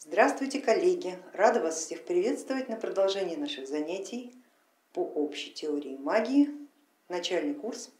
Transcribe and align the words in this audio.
Здравствуйте, 0.00 0.60
коллеги! 0.60 1.18
Рада 1.32 1.60
вас 1.60 1.80
всех 1.80 2.04
приветствовать 2.04 2.68
на 2.68 2.76
продолжении 2.76 3.34
наших 3.34 3.66
занятий 3.66 4.32
по 4.92 5.00
общей 5.00 5.50
теории 5.50 5.96
магии, 5.96 6.50
начальный 7.08 7.52
курс. 7.52 7.90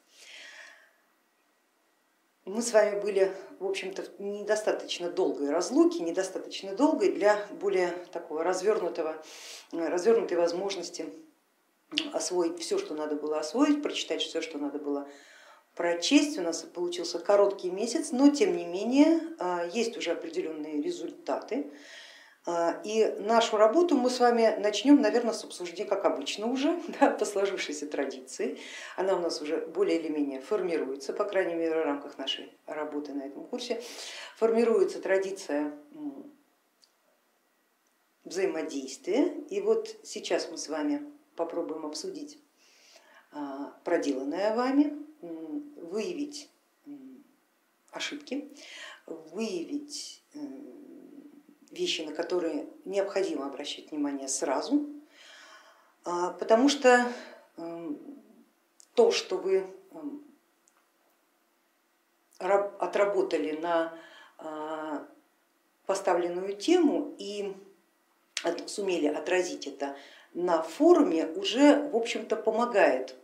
Мы 2.44 2.62
с 2.62 2.72
вами 2.72 3.00
были, 3.00 3.32
в 3.58 3.66
общем-то, 3.66 4.04
недостаточно 4.20 5.10
долгой 5.10 5.50
разлуки, 5.50 6.00
недостаточно 6.00 6.72
долгой 6.76 7.10
для 7.10 7.44
более 7.60 7.90
такого 8.12 8.44
развернутого, 8.44 9.20
развернутой 9.72 10.38
возможности 10.38 11.12
освоить 12.12 12.60
все, 12.60 12.78
что 12.78 12.94
надо 12.94 13.16
было 13.16 13.40
освоить, 13.40 13.82
прочитать 13.82 14.22
все, 14.22 14.40
что 14.40 14.58
надо 14.58 14.78
было 14.78 15.08
прочесть. 15.78 16.36
У 16.38 16.42
нас 16.42 16.62
получился 16.62 17.20
короткий 17.20 17.70
месяц, 17.70 18.10
но 18.10 18.28
тем 18.28 18.56
не 18.56 18.66
менее 18.66 19.20
а, 19.38 19.64
есть 19.72 19.96
уже 19.96 20.10
определенные 20.10 20.82
результаты. 20.82 21.70
А, 22.46 22.80
и 22.84 23.14
нашу 23.20 23.56
работу 23.56 23.96
мы 23.96 24.10
с 24.10 24.18
вами 24.18 24.56
начнем, 24.58 25.00
наверное, 25.00 25.32
с 25.32 25.44
обсуждения, 25.44 25.88
как 25.88 26.04
обычно 26.04 26.48
уже, 26.48 26.82
да, 27.00 27.10
по 27.10 27.24
сложившейся 27.24 27.86
традиции. 27.86 28.58
Она 28.96 29.14
у 29.14 29.20
нас 29.20 29.40
уже 29.40 29.58
более 29.66 30.00
или 30.00 30.08
менее 30.08 30.40
формируется, 30.40 31.12
по 31.12 31.24
крайней 31.24 31.54
мере 31.54 31.80
в 31.80 31.84
рамках 31.84 32.18
нашей 32.18 32.52
работы 32.66 33.14
на 33.14 33.22
этом 33.22 33.46
курсе. 33.46 33.80
Формируется 34.36 35.00
традиция 35.00 35.72
взаимодействия. 38.24 39.32
И 39.48 39.60
вот 39.60 39.94
сейчас 40.02 40.48
мы 40.50 40.58
с 40.58 40.68
вами 40.68 41.02
попробуем 41.36 41.86
обсудить 41.86 42.42
а, 43.30 43.78
проделанное 43.84 44.56
вами, 44.56 45.07
выявить 45.20 46.50
ошибки, 47.90 48.48
выявить 49.06 50.22
вещи, 51.70 52.02
на 52.02 52.12
которые 52.12 52.66
необходимо 52.84 53.46
обращать 53.46 53.90
внимание 53.90 54.28
сразу, 54.28 54.86
а, 56.04 56.32
потому 56.32 56.68
что 56.68 57.12
то, 58.94 59.10
что 59.10 59.36
вы 59.36 59.66
отработали 62.38 63.56
на 63.56 63.98
а, 64.38 65.06
поставленную 65.86 66.56
тему 66.56 67.14
и 67.18 67.56
сумели 68.66 69.08
отразить 69.08 69.66
это 69.66 69.96
на 70.34 70.62
форуме, 70.62 71.26
уже 71.26 71.88
в 71.90 71.96
общем-то 71.96 72.36
помогает 72.36 73.16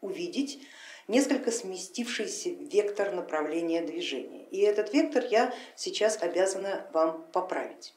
увидеть 0.00 0.60
несколько 1.08 1.50
сместившийся 1.50 2.50
вектор 2.50 3.12
направления 3.12 3.82
движения. 3.82 4.44
И 4.50 4.60
этот 4.60 4.92
вектор 4.92 5.24
я 5.28 5.52
сейчас 5.76 6.22
обязана 6.22 6.86
вам 6.92 7.26
поправить. 7.32 7.94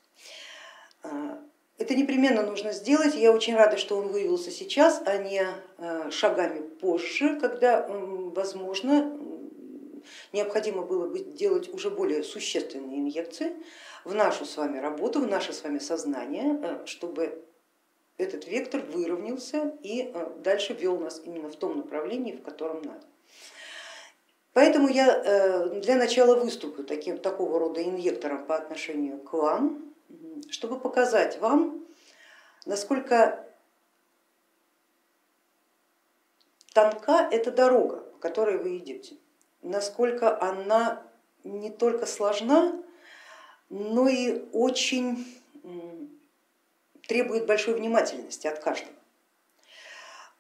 А, 1.04 1.40
это 1.78 1.96
непременно 1.96 2.44
нужно 2.44 2.72
сделать. 2.72 3.16
Я 3.16 3.32
очень 3.32 3.56
рада, 3.56 3.78
что 3.78 3.98
он 3.98 4.08
выявился 4.08 4.52
сейчас, 4.52 5.02
а 5.06 5.18
не 5.18 5.46
а, 5.78 6.10
шагами 6.12 6.62
позже, 6.62 7.40
когда, 7.40 7.88
возможно, 7.88 9.18
необходимо 10.32 10.84
было 10.84 11.08
бы 11.08 11.20
делать 11.20 11.74
уже 11.74 11.90
более 11.90 12.24
существенные 12.24 13.00
инъекции 13.00 13.54
в 14.04 14.14
нашу 14.14 14.46
с 14.46 14.58
вами 14.58 14.80
работу, 14.80 15.22
в 15.22 15.28
наше 15.28 15.54
с 15.54 15.64
вами 15.64 15.80
сознание, 15.80 16.60
э, 16.62 16.86
чтобы 16.86 17.44
этот 18.18 18.48
вектор 18.48 18.82
выровнялся 18.82 19.74
и 19.82 20.12
э, 20.14 20.30
дальше 20.44 20.74
вел 20.74 21.00
нас 21.00 21.22
именно 21.24 21.50
в 21.50 21.56
том 21.56 21.78
направлении, 21.78 22.34
в 22.34 22.44
котором 22.44 22.82
надо. 22.84 23.06
Поэтому 24.54 24.88
я 24.88 25.08
э, 25.08 25.80
для 25.82 25.96
начала 25.96 26.36
выступлю 26.36 26.84
таким, 26.84 27.18
такого 27.18 27.60
рода 27.60 27.84
инъектором 27.84 28.46
по 28.46 28.56
отношению 28.56 29.20
к 29.20 29.34
вам, 29.34 29.94
чтобы 30.50 30.80
показать 30.80 31.40
вам, 31.40 31.84
насколько 32.66 33.48
тонка 36.74 37.28
эта 37.32 37.52
дорога, 37.52 37.98
по 37.98 38.20
которой 38.20 38.58
вы 38.58 38.78
идете, 38.78 39.18
насколько 39.64 40.40
она 40.40 41.02
не 41.44 41.72
только 41.72 42.06
сложна, 42.06 42.74
но 43.70 44.08
и 44.08 44.44
очень 44.52 45.26
требует 47.08 47.46
большой 47.46 47.76
внимательности 47.76 48.48
от 48.48 48.60
каждого. 48.60 48.94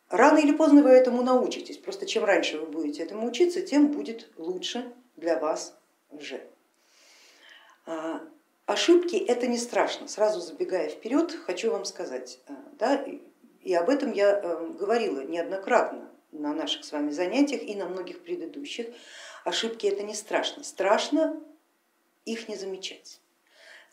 Рано 0.09 0.37
или 0.37 0.51
поздно 0.51 0.83
вы 0.83 0.89
этому 0.89 1.23
научитесь, 1.23 1.77
просто 1.77 2.05
чем 2.05 2.23
раньше 2.23 2.59
вы 2.59 2.67
будете 2.67 3.03
этому 3.03 3.27
учиться, 3.27 3.61
тем 3.61 3.87
будет 3.87 4.29
лучше 4.37 4.93
для 5.15 5.39
вас 5.39 5.75
уже. 6.11 6.45
А, 7.85 8.21
ошибки 8.65 9.15
это 9.15 9.47
не 9.47 9.57
страшно, 9.57 10.07
сразу 10.07 10.39
забегая 10.39 10.89
вперед, 10.89 11.35
хочу 11.45 11.71
вам 11.71 11.85
сказать, 11.85 12.39
а, 12.47 12.53
да, 12.77 13.03
и 13.61 13.73
об 13.73 13.89
этом 13.89 14.11
я 14.11 14.39
э, 14.39 14.67
говорила 14.77 15.21
неоднократно 15.21 16.11
на 16.31 16.53
наших 16.53 16.83
с 16.83 16.91
вами 16.91 17.11
занятиях 17.11 17.63
и 17.63 17.75
на 17.75 17.85
многих 17.87 18.21
предыдущих. 18.21 18.87
Ошибки 19.45 19.87
это 19.87 20.03
не 20.03 20.13
страшно, 20.13 20.63
страшно 20.63 21.41
их 22.25 22.49
не 22.49 22.55
замечать 22.55 23.21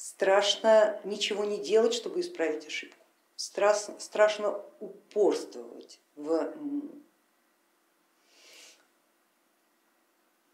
страшно 0.01 0.99
ничего 1.05 1.45
не 1.45 1.59
делать, 1.59 1.93
чтобы 1.93 2.21
исправить 2.21 2.67
ошибку. 2.67 3.05
Страшно, 3.37 4.01
страшно 4.01 4.59
упорствовать 4.81 6.01
в 6.17 6.55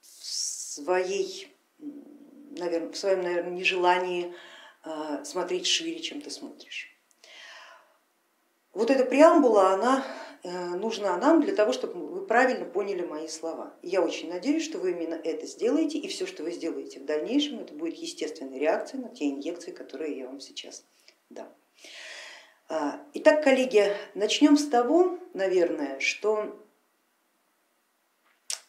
своей, 0.01 1.55
наверное, 2.59 2.91
в 2.91 2.97
своем 2.97 3.23
наверное, 3.23 3.53
нежелании 3.53 4.35
а, 4.83 5.25
смотреть 5.25 5.67
шире, 5.67 6.01
чем 6.01 6.21
ты 6.21 6.31
смотришь. 6.31 6.93
Вот 8.73 8.91
эта 8.91 9.05
преамбула, 9.05 9.71
она 9.71 10.05
Э, 10.47 10.77
нужна 10.77 11.17
нам 11.17 11.41
для 11.41 11.57
того, 11.57 11.73
чтобы 11.73 12.16
правильно 12.27 12.65
поняли 12.65 13.03
мои 13.03 13.29
слова. 13.29 13.75
Я 13.83 14.03
очень 14.03 14.29
надеюсь, 14.29 14.65
что 14.65 14.79
вы 14.79 14.93
именно 14.93 15.15
это 15.15 15.47
сделаете, 15.47 15.99
и 15.99 16.09
все, 16.09 16.27
что 16.27 16.43
вы 16.43 16.53
сделаете 16.53 17.01
в 17.01 17.05
дальнейшем, 17.05 17.61
это 17.61 17.75
будет 17.75 17.97
естественной 17.97 18.59
реакцией 18.59 19.03
на 19.03 19.09
те 19.09 19.31
инъекции, 19.31 19.71
которые 19.71 20.19
я 20.19 20.27
вам 20.27 20.41
сейчас 20.41 20.85
дам. 21.31 21.53
А, 22.69 23.01
итак, 23.15 23.45
коллеги, 23.45 23.95
начнем 24.15 24.57
с 24.57 24.67
того, 24.69 25.19
наверное, 25.35 26.01
что 26.01 26.57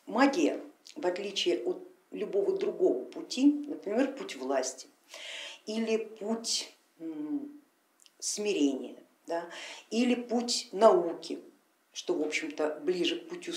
магия, 0.06 0.62
в 0.96 1.06
отличие 1.06 1.64
от 1.64 1.88
любого 2.12 2.58
другого 2.58 3.04
пути, 3.06 3.66
например, 3.68 4.16
путь 4.16 4.36
власти 4.36 4.88
или 5.66 5.98
путь 5.98 6.72
смирения, 8.20 9.04
да, 9.26 9.50
или 9.90 10.16
путь 10.16 10.70
науки, 10.72 11.40
что 11.98 12.14
в 12.14 12.22
общем-то 12.22 12.80
ближе 12.84 13.16
к 13.20 13.28
пути, 13.28 13.52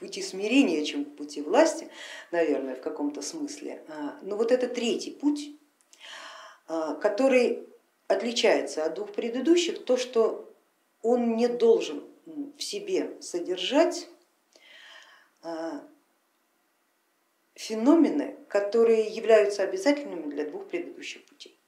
пути 0.00 0.22
смирения, 0.22 0.84
чем 0.84 1.04
к 1.04 1.14
пути 1.14 1.40
власти, 1.40 1.88
наверное, 2.32 2.74
в 2.74 2.80
каком-то 2.80 3.22
смысле. 3.22 3.84
А, 3.86 4.18
но 4.22 4.36
вот 4.36 4.50
это 4.50 4.66
третий 4.66 5.12
путь, 5.12 5.52
а, 6.66 6.96
который 6.96 7.68
отличается 8.08 8.84
от 8.84 8.94
двух 8.94 9.12
предыдущих, 9.12 9.84
то, 9.84 9.96
что 9.96 10.52
он 11.00 11.36
не 11.36 11.46
должен 11.46 12.02
в 12.26 12.60
себе 12.60 13.16
содержать 13.20 14.08
а, 15.42 15.86
феномены, 17.54 18.36
которые 18.48 19.06
являются 19.06 19.62
обязательными 19.62 20.28
для 20.28 20.44
двух 20.44 20.66
предыдущих 20.66 21.24
путей 21.24 21.59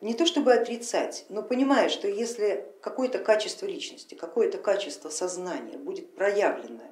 не 0.00 0.14
то 0.14 0.26
чтобы 0.26 0.52
отрицать, 0.52 1.26
но 1.28 1.42
понимая, 1.42 1.88
что 1.88 2.06
если 2.06 2.66
какое-то 2.80 3.18
качество 3.18 3.66
личности, 3.66 4.14
какое-то 4.14 4.58
качество 4.58 5.08
сознания 5.08 5.76
будет 5.76 6.14
проявлено 6.14 6.84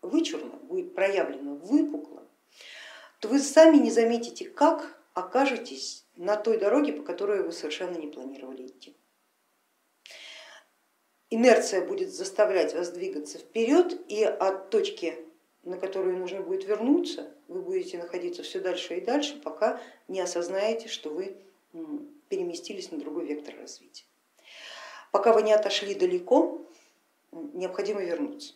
вычурно, 0.00 0.56
будет 0.62 0.94
проявлено 0.94 1.54
выпукло, 1.54 2.22
то 3.20 3.28
вы 3.28 3.38
сами 3.38 3.76
не 3.76 3.90
заметите, 3.90 4.48
как 4.48 4.98
окажетесь 5.14 6.04
на 6.16 6.36
той 6.36 6.58
дороге, 6.58 6.92
по 6.92 7.02
которой 7.02 7.42
вы 7.42 7.52
совершенно 7.52 7.96
не 7.96 8.08
планировали 8.08 8.66
идти. 8.66 8.96
Инерция 11.30 11.86
будет 11.86 12.12
заставлять 12.12 12.74
вас 12.74 12.90
двигаться 12.90 13.38
вперед, 13.38 13.98
и 14.08 14.24
от 14.24 14.70
точки, 14.70 15.16
на 15.62 15.78
которую 15.78 16.18
нужно 16.18 16.42
будет 16.42 16.64
вернуться, 16.64 17.32
вы 17.48 17.62
будете 17.62 17.98
находиться 17.98 18.42
все 18.42 18.60
дальше 18.60 18.98
и 18.98 19.00
дальше, 19.00 19.40
пока 19.42 19.80
не 20.08 20.20
осознаете, 20.20 20.88
что 20.88 21.10
вы 21.10 21.36
переместились 22.32 22.90
на 22.90 22.96
другой 22.96 23.26
вектор 23.26 23.54
развития. 23.60 24.06
Пока 25.10 25.34
вы 25.34 25.42
не 25.42 25.52
отошли 25.52 25.94
далеко, 25.94 26.62
необходимо 27.30 28.00
вернуться. 28.00 28.54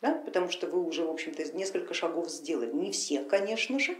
Да, 0.00 0.12
потому 0.24 0.48
что 0.48 0.66
вы 0.66 0.82
уже, 0.82 1.04
в 1.04 1.10
общем-то, 1.10 1.42
несколько 1.56 1.92
шагов 1.92 2.30
сделали. 2.30 2.72
Не 2.72 2.90
все, 2.92 3.22
конечно 3.24 3.78
же, 3.78 3.98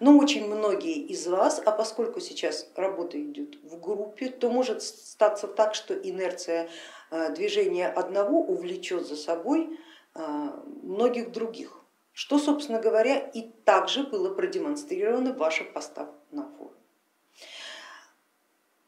но 0.00 0.18
очень 0.18 0.46
многие 0.46 0.96
из 0.96 1.26
вас, 1.28 1.62
а 1.64 1.70
поскольку 1.70 2.18
сейчас 2.18 2.68
работа 2.74 3.22
идет 3.22 3.62
в 3.62 3.78
группе, 3.78 4.30
то 4.30 4.50
может 4.50 4.82
статься 4.82 5.46
так, 5.46 5.76
что 5.76 5.94
инерция 5.94 6.68
э, 7.10 7.32
движения 7.34 7.86
одного 7.88 8.40
увлечет 8.40 9.06
за 9.06 9.16
собой 9.16 9.78
э, 10.14 10.50
многих 10.82 11.30
других. 11.30 11.80
что, 12.12 12.38
собственно 12.38 12.80
говоря, 12.80 13.18
и 13.18 13.42
также 13.64 14.02
было 14.02 14.34
продемонстрировано 14.34 15.32
в 15.32 15.36
ваших 15.36 15.72
на 16.30 16.48
форуме. 16.56 16.83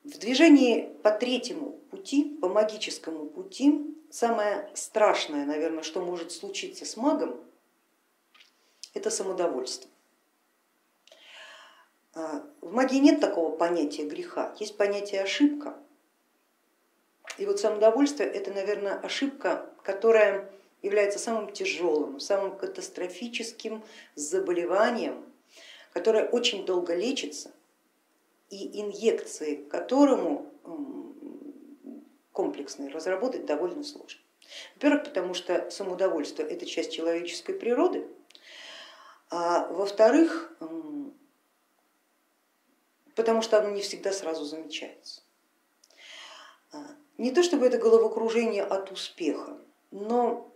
В 0.07 0.19
движении 0.19 0.89
по 1.03 1.11
третьему 1.11 1.73
пути, 1.91 2.39
по 2.41 2.49
магическому 2.49 3.27
пути, 3.27 3.93
самое 4.09 4.71
страшное, 4.75 5.45
наверное, 5.45 5.83
что 5.83 6.01
может 6.01 6.31
случиться 6.31 6.85
с 6.85 6.97
магом, 6.97 7.41
это 8.95 9.11
самодовольство. 9.11 9.91
А, 12.15 12.47
в 12.61 12.73
магии 12.73 12.99
нет 12.99 13.19
такого 13.19 13.51
понятия 13.57 14.05
греха, 14.05 14.55
есть 14.61 14.77
понятие 14.77 15.23
ошибка. 15.23 15.77
И 17.37 17.45
вот 17.45 17.59
самодовольство 17.59 18.23
это, 18.23 18.53
наверное, 18.53 19.01
ошибка, 19.01 19.69
которая 19.83 20.49
является 20.83 21.19
самым 21.19 21.53
тяжелым, 21.53 22.21
самым 22.21 22.57
катастрофическим 22.57 23.83
заболеванием, 24.15 25.25
которое 25.93 26.29
очень 26.29 26.65
долго 26.65 26.95
лечится 26.95 27.51
и 28.51 28.81
инъекции 28.81 29.57
которому 29.57 30.53
комплексные 32.33 32.91
разработать 32.91 33.47
довольно 33.47 33.83
сложно. 33.83 34.21
Во-первых, 34.75 35.05
потому 35.05 35.35
что 35.35 35.71
самоудовольство 35.71 36.43
это 36.43 36.67
часть 36.67 36.93
человеческой 36.93 37.55
природы, 37.55 38.07
а 39.31 39.67
во-вторых, 39.69 40.53
потому 43.15 43.43
что 43.43 43.59
оно 43.59 43.71
не 43.71 43.81
всегда 43.81 44.13
сразу 44.13 44.45
замечается. 44.45 45.23
А, 46.73 46.85
не 47.17 47.33
то 47.33 47.43
чтобы 47.43 47.67
это 47.67 47.79
головокружение 47.79 48.63
от 48.63 48.93
успеха, 48.93 49.59
но 49.91 50.53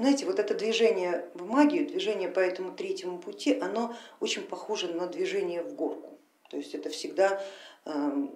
знаете, 0.00 0.26
вот 0.26 0.38
это 0.38 0.54
движение 0.54 1.28
в 1.34 1.46
магию, 1.46 1.86
движение 1.86 2.28
по 2.28 2.40
этому 2.40 2.74
третьему 2.74 3.18
пути, 3.18 3.58
оно 3.58 3.94
очень 4.20 4.42
похоже 4.42 4.88
на 4.88 5.06
движение 5.06 5.62
в 5.62 5.74
горку. 5.74 6.18
То 6.50 6.56
есть 6.56 6.74
это 6.74 6.88
всегда 6.90 7.42
эм, 7.84 8.32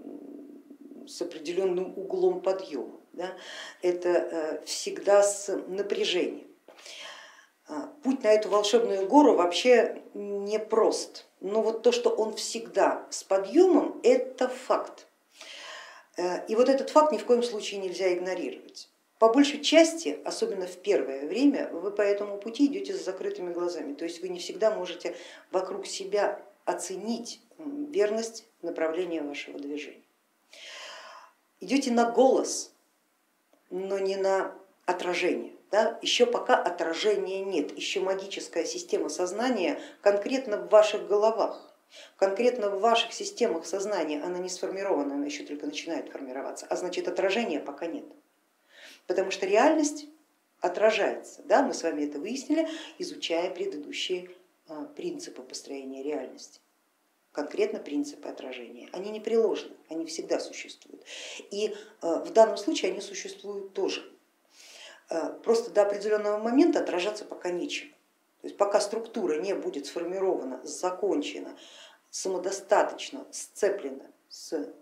с 1.07 1.23
определенным 1.23 1.97
углом 1.97 2.41
подъема, 2.41 3.01
да? 3.13 3.33
это 3.81 4.09
э, 4.09 4.65
всегда 4.65 5.23
с 5.23 5.57
напряжением. 5.69 6.47
А, 7.69 7.93
путь 8.03 8.23
на 8.23 8.29
эту 8.29 8.49
волшебную 8.49 9.07
гору 9.07 9.35
вообще 9.35 10.03
не 10.15 10.59
прост, 10.59 11.27
но 11.41 11.63
вот 11.63 11.83
то, 11.83 11.93
что 11.93 12.11
он 12.11 12.35
всегда 12.35 13.07
с 13.11 13.25
подъемом, 13.25 14.01
это 14.03 14.49
факт. 14.49 15.07
Э, 16.17 16.47
и 16.47 16.55
вот 16.55 16.69
этот 16.69 16.91
факт 16.91 17.13
ни 17.13 17.19
в 17.19 17.25
коем 17.25 17.43
случае 17.43 17.81
нельзя 17.81 18.13
игнорировать. 18.13 18.92
По 19.23 19.29
большей 19.29 19.61
части, 19.61 20.19
особенно 20.25 20.67
в 20.67 20.79
первое 20.79 21.29
время, 21.29 21.69
вы 21.69 21.93
по 21.93 22.03
этому 22.03 22.39
пути 22.39 22.67
идете 22.67 22.93
с 22.93 23.05
закрытыми 23.05 23.53
глазами, 23.53 23.95
то 23.95 24.05
есть 24.05 24.21
вы 24.21 24.29
не 24.29 24.41
всегда 24.41 24.73
можете 24.73 25.15
вокруг 25.53 25.87
себя 25.87 26.43
оценить 26.65 27.41
верность 27.57 28.49
направления 28.63 29.23
вашего 29.23 29.61
движения. 29.61 30.03
Идете 31.61 31.93
на 31.93 32.11
голос, 32.11 32.73
но 33.71 34.01
не 34.01 34.17
на 34.17 34.57
отражение. 34.87 35.53
Да? 35.71 36.01
Еще 36.03 36.27
пока 36.27 36.57
отражения 36.57 37.45
нет, 37.45 37.79
еще 37.79 38.01
магическая 38.01 38.65
система 38.65 39.09
сознания 39.09 39.79
конкретно 40.01 40.57
в 40.57 40.69
ваших 40.69 41.07
головах, 41.07 41.73
конкретно 42.17 42.71
в 42.71 42.81
ваших 42.81 43.13
системах 43.13 43.67
сознания 43.67 44.21
она 44.21 44.39
не 44.39 44.49
сформирована, 44.49 45.15
она 45.15 45.27
еще 45.27 45.45
только 45.45 45.67
начинает 45.67 46.09
формироваться, 46.09 46.67
а 46.69 46.75
значит 46.75 47.07
отражения 47.07 47.61
пока 47.61 47.87
нет 47.87 48.05
потому 49.13 49.31
что 49.31 49.45
реальность 49.45 50.07
отражается. 50.61 51.43
Да? 51.43 51.63
Мы 51.63 51.75
с 51.75 51.83
вами 51.83 52.05
это 52.05 52.19
выяснили, 52.19 52.67
изучая 52.99 53.51
предыдущие 53.51 54.31
а, 54.69 54.87
принципы 54.87 55.43
построения 55.43 56.03
реальности 56.03 56.61
конкретно 57.33 57.79
принципы 57.79 58.29
отражения. 58.29 58.89
Они 58.93 59.11
не 59.11 59.21
приложены, 59.21 59.75
они 59.89 60.07
всегда 60.07 60.39
существуют. 60.39 61.03
И 61.51 61.75
а, 62.01 62.23
в 62.25 62.33
данном 62.33 62.57
случае 62.57 62.93
они 62.93 63.01
существуют 63.01 63.75
тоже. 63.75 64.03
А, 65.09 65.31
просто 65.33 65.71
до 65.71 65.83
определенного 65.83 66.39
момента 66.39 66.81
отражаться 66.81 67.25
пока 67.25 67.51
нечем. 67.51 67.89
То 68.41 68.49
есть 68.49 68.57
пока 68.57 68.81
структура 68.81 69.41
не 69.41 69.55
будет 69.55 69.87
сформирована, 69.87 70.61
закончена, 70.65 71.57
самодостаточно 72.11 73.27
сцеплена 73.31 74.07
с 74.29 74.73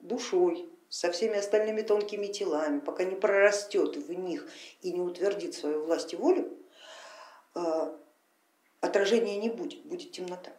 душой, 0.00 0.68
со 0.90 1.10
всеми 1.12 1.38
остальными 1.38 1.82
тонкими 1.82 2.26
телами, 2.26 2.80
пока 2.80 3.04
не 3.04 3.14
прорастет 3.14 3.96
в 3.96 4.12
них 4.12 4.46
и 4.82 4.92
не 4.92 5.00
утвердит 5.00 5.54
свою 5.54 5.84
власть 5.84 6.12
и 6.12 6.16
волю, 6.16 6.58
э, 7.54 7.96
отражения 8.80 9.36
не 9.38 9.48
будет, 9.48 9.82
будет 9.84 10.10
темнота. 10.10 10.50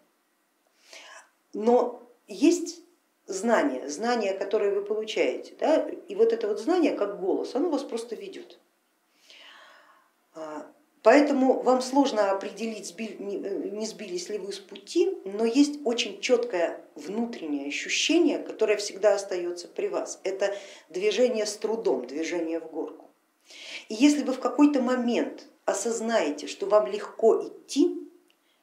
Но 1.53 2.01
есть 2.27 2.81
знание, 3.27 3.89
знание, 3.89 4.33
которое 4.33 4.73
вы 4.73 4.85
получаете, 4.85 5.53
да, 5.59 5.87
и 5.89 6.15
вот 6.15 6.31
это 6.31 6.47
вот 6.47 6.59
знание, 6.59 6.93
как 6.95 7.19
голос, 7.19 7.53
оно 7.53 7.69
вас 7.69 7.83
просто 7.83 8.15
ведет. 8.15 8.57
Поэтому 11.03 11.61
вам 11.63 11.81
сложно 11.81 12.29
определить, 12.29 12.95
не 12.97 13.87
сбились 13.87 14.29
ли 14.29 14.37
вы 14.37 14.53
с 14.53 14.59
пути, 14.59 15.17
но 15.25 15.45
есть 15.45 15.79
очень 15.83 16.21
четкое 16.21 16.85
внутреннее 16.93 17.67
ощущение, 17.67 18.37
которое 18.37 18.77
всегда 18.77 19.15
остается 19.15 19.67
при 19.67 19.87
вас. 19.87 20.19
Это 20.23 20.55
движение 20.89 21.47
с 21.47 21.57
трудом, 21.57 22.05
движение 22.05 22.59
в 22.59 22.69
горку. 22.69 23.09
И 23.89 23.95
если 23.95 24.23
вы 24.23 24.33
в 24.33 24.39
какой-то 24.39 24.81
момент 24.81 25.47
осознаете, 25.65 26.45
что 26.45 26.67
вам 26.67 26.85
легко 26.85 27.47
идти, 27.47 27.97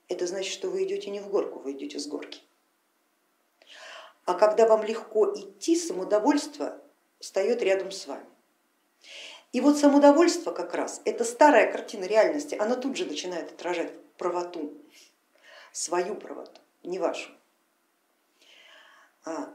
это 0.09 0.27
значит, 0.29 0.53
что 0.53 0.71
вы 0.71 0.85
идете 0.85 1.11
не 1.11 1.21
в 1.21 1.29
горку, 1.29 1.59
вы 1.59 1.73
идете 1.73 1.99
с 1.99 2.07
горки. 2.07 2.41
А 4.25 4.35
когда 4.35 4.69
вам 4.69 4.85
легко 4.85 5.35
идти, 5.35 5.75
самодовольство 5.75 6.81
встает 7.19 7.63
рядом 7.63 7.91
с 7.91 8.07
вами. 8.07 8.27
И 9.53 9.61
вот 9.61 9.79
самодовольство 9.79 10.53
как 10.53 10.75
раз, 10.75 11.01
это 11.05 11.25
старая 11.25 11.73
картина 11.73 12.05
реальности, 12.05 12.55
она 12.55 12.77
тут 12.77 12.97
же 12.97 13.07
начинает 13.07 13.51
отражать 13.51 13.93
правоту, 14.19 14.75
свою 15.73 16.17
правоту, 16.17 16.61
не 16.83 16.99
вашу. 16.99 17.31
А, 19.25 19.55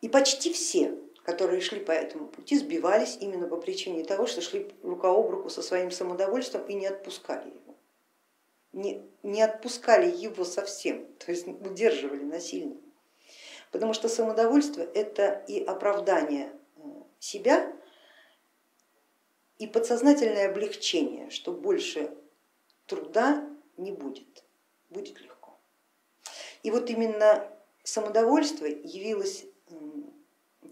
и 0.00 0.08
почти 0.08 0.52
все, 0.52 0.98
которые 1.22 1.60
шли 1.60 1.80
по 1.80 1.92
этому 1.92 2.26
пути, 2.26 2.58
сбивались 2.58 3.16
именно 3.20 3.46
по 3.46 3.56
причине 3.56 4.04
того, 4.04 4.26
что 4.26 4.42
шли 4.42 4.70
рука 4.82 5.08
об 5.08 5.30
руку 5.30 5.48
со 5.48 5.62
своим 5.62 5.90
самодовольством 5.90 6.66
и 6.66 6.74
не 6.74 6.86
отпускали 6.86 7.48
его. 7.48 7.74
Не, 8.72 9.08
не 9.22 9.40
отпускали 9.40 10.10
его 10.10 10.44
совсем, 10.44 11.06
то 11.24 11.30
есть 11.30 11.46
удерживали 11.46 12.24
насильно. 12.24 12.76
Потому 13.70 13.94
что 13.94 14.08
самодовольство 14.08 14.82
это 14.82 15.44
и 15.48 15.62
оправдание 15.64 16.52
э, 16.76 16.80
себя, 17.18 17.72
и 19.58 19.66
подсознательное 19.66 20.50
облегчение, 20.50 21.30
что 21.30 21.52
больше 21.52 22.12
труда 22.86 23.48
не 23.76 23.92
будет, 23.92 24.44
будет 24.90 25.20
легко. 25.20 25.58
И 26.62 26.70
вот 26.70 26.90
именно 26.90 27.48
самодовольство 27.82 28.66
явилось 28.66 29.46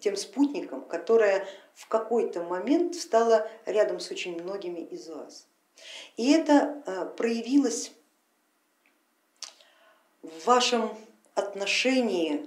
тем 0.00 0.16
спутником, 0.16 0.84
которое 0.84 1.46
в 1.74 1.86
какой-то 1.88 2.42
момент 2.42 2.96
встало 2.96 3.48
рядом 3.66 4.00
с 4.00 4.10
очень 4.10 4.40
многими 4.42 4.80
из 4.80 5.08
вас. 5.08 5.46
И 6.16 6.32
это 6.32 6.82
э, 6.84 7.06
проявилось 7.16 7.92
в 10.22 10.44
вашем 10.44 10.96
отношении 11.34 12.46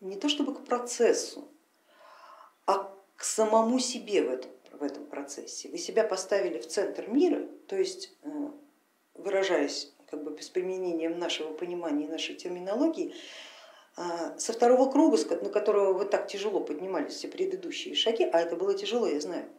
не 0.00 0.16
то 0.16 0.28
чтобы 0.28 0.54
к 0.54 0.64
процессу, 0.64 1.48
к 3.20 3.24
самому 3.24 3.78
себе 3.78 4.22
в 4.22 4.30
этом, 4.30 4.50
в 4.72 4.82
этом 4.82 5.04
процессе. 5.04 5.68
Вы 5.68 5.76
себя 5.76 6.04
поставили 6.04 6.58
в 6.58 6.66
центр 6.66 7.06
мира, 7.06 7.46
то 7.66 7.76
есть 7.76 8.16
э, 8.22 8.28
выражаясь 9.12 9.92
как 10.06 10.24
бы 10.24 10.30
без 10.30 10.48
применения 10.48 11.10
нашего 11.10 11.52
понимания 11.52 12.06
и 12.06 12.08
нашей 12.08 12.34
терминологии, 12.34 13.14
э, 13.98 14.38
со 14.38 14.54
второго 14.54 14.90
круга, 14.90 15.18
на 15.42 15.50
которого 15.50 15.92
вы 15.92 16.06
так 16.06 16.28
тяжело 16.28 16.60
поднимались 16.60 17.12
все 17.12 17.28
предыдущие 17.28 17.94
шаги, 17.94 18.24
а 18.24 18.40
это 18.40 18.56
было 18.56 18.72
тяжело, 18.72 19.06
я 19.06 19.20
знаю, 19.20 19.50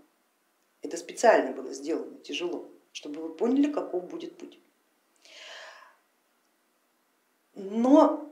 это 0.81 0.97
специально 0.97 1.51
было 1.51 1.71
сделано 1.71 2.17
тяжело, 2.17 2.67
чтобы 2.93 3.21
вы 3.21 3.35
поняли, 3.35 3.71
каков 3.71 4.07
будет 4.07 4.35
путь. 4.39 4.57
Но 7.53 8.27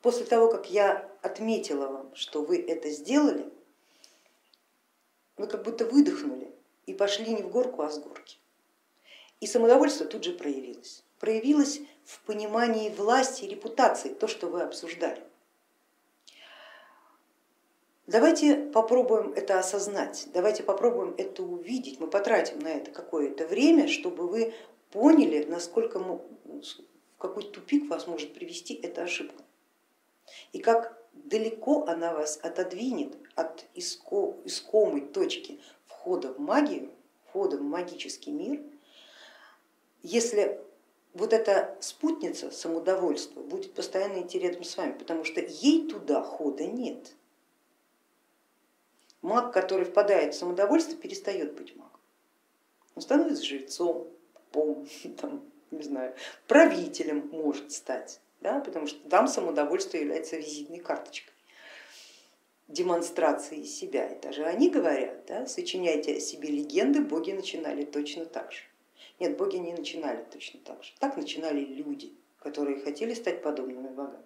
после 0.00 0.24
того, 0.24 0.48
как 0.48 0.70
я 0.70 1.12
отметила 1.20 1.88
вам, 1.88 2.14
что 2.14 2.42
вы 2.42 2.56
это 2.56 2.88
сделали, 2.88 3.52
вы 5.36 5.46
как 5.46 5.62
будто 5.62 5.84
выдохнули 5.84 6.50
и 6.86 6.94
пошли 6.94 7.34
не 7.34 7.42
в 7.42 7.50
горку, 7.50 7.82
а 7.82 7.90
с 7.90 7.98
горки. 7.98 8.38
И 9.40 9.46
самодовольство 9.46 10.06
тут 10.06 10.24
же 10.24 10.32
проявилось. 10.32 11.02
Проявилось 11.18 11.80
в 12.04 12.20
понимании 12.20 12.90
власти 12.90 13.44
и 13.44 13.48
репутации, 13.48 14.14
то, 14.14 14.28
что 14.28 14.48
вы 14.48 14.62
обсуждали. 14.62 15.22
Давайте 18.06 18.56
попробуем 18.56 19.32
это 19.32 19.58
осознать, 19.58 20.28
давайте 20.32 20.62
попробуем 20.62 21.14
это 21.18 21.42
увидеть, 21.42 21.98
мы 21.98 22.06
потратим 22.06 22.60
на 22.60 22.68
это 22.68 22.92
какое-то 22.92 23.48
время, 23.48 23.88
чтобы 23.88 24.28
вы 24.28 24.54
поняли, 24.92 25.44
насколько, 25.44 25.98
в 25.98 26.20
какой 27.18 27.50
тупик 27.50 27.90
вас 27.90 28.06
может 28.06 28.32
привести 28.32 28.74
эта 28.74 29.02
ошибка 29.02 29.42
и 30.52 30.60
как 30.60 31.02
далеко 31.24 31.84
она 31.86 32.14
вас 32.14 32.38
отодвинет 32.42 33.16
от 33.34 33.66
искомой 33.74 35.02
точки 35.02 35.60
входа 35.86 36.32
в 36.32 36.38
магию, 36.38 36.90
входа 37.26 37.56
в 37.56 37.62
магический 37.62 38.30
мир, 38.30 38.62
если 40.02 40.60
вот 41.14 41.32
эта 41.32 41.76
спутница 41.80 42.50
самодовольства 42.50 43.40
будет 43.42 43.74
постоянно 43.74 44.22
идти 44.22 44.38
рядом 44.38 44.64
с 44.64 44.76
вами, 44.76 44.92
потому 44.92 45.24
что 45.24 45.40
ей 45.40 45.88
туда 45.88 46.22
хода 46.22 46.66
нет. 46.66 47.14
Маг, 49.22 49.52
который 49.52 49.86
впадает 49.86 50.34
в 50.34 50.38
самодовольство, 50.38 50.96
перестает 50.96 51.54
быть 51.54 51.74
магом. 51.74 52.00
Он 52.94 53.02
становится 53.02 53.44
жрецом, 53.44 54.08
пом, 54.52 54.86
там, 55.20 55.42
не 55.70 55.82
знаю, 55.82 56.14
правителем 56.46 57.28
может 57.32 57.72
стать, 57.72 58.20
да, 58.46 58.60
потому 58.60 58.86
что 58.86 59.08
там 59.08 59.26
самодовольство 59.26 59.96
является 59.96 60.36
визитной 60.36 60.78
карточкой 60.78 61.34
демонстрации 62.68 63.64
себя. 63.64 64.06
Это 64.08 64.32
же 64.32 64.44
они 64.44 64.70
говорят, 64.70 65.26
да, 65.26 65.46
сочиняйте 65.46 66.16
о 66.16 66.20
себе 66.20 66.48
легенды, 66.50 67.00
боги 67.00 67.32
начинали 67.32 67.84
точно 67.84 68.24
так 68.24 68.52
же. 68.52 68.60
Нет, 69.18 69.36
боги 69.36 69.56
не 69.56 69.72
начинали 69.72 70.24
точно 70.32 70.60
так 70.60 70.84
же. 70.84 70.92
Так 71.00 71.16
начинали 71.16 71.60
люди, 71.60 72.14
которые 72.38 72.80
хотели 72.80 73.14
стать 73.14 73.42
подобными 73.42 73.88
богам. 73.88 74.22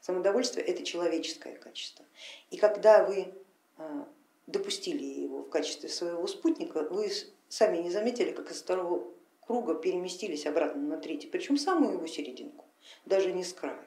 Самодовольство 0.00 0.60
это 0.60 0.84
человеческое 0.84 1.56
качество. 1.56 2.06
И 2.50 2.56
когда 2.56 3.04
вы 3.04 3.34
а, 3.76 4.08
допустили 4.46 5.04
его 5.04 5.42
в 5.42 5.50
качестве 5.50 5.90
своего 5.90 6.26
спутника, 6.26 6.82
вы 6.82 7.10
сами 7.48 7.78
не 7.78 7.90
заметили, 7.90 8.32
как 8.32 8.50
из 8.50 8.62
второго 8.62 9.13
круга 9.46 9.74
переместились 9.74 10.46
обратно 10.46 10.82
на 10.82 10.96
третий, 10.96 11.28
причем 11.28 11.56
самую 11.56 11.94
его 11.94 12.06
серединку, 12.06 12.64
даже 13.04 13.32
не 13.32 13.44
с 13.44 13.52
края. 13.52 13.86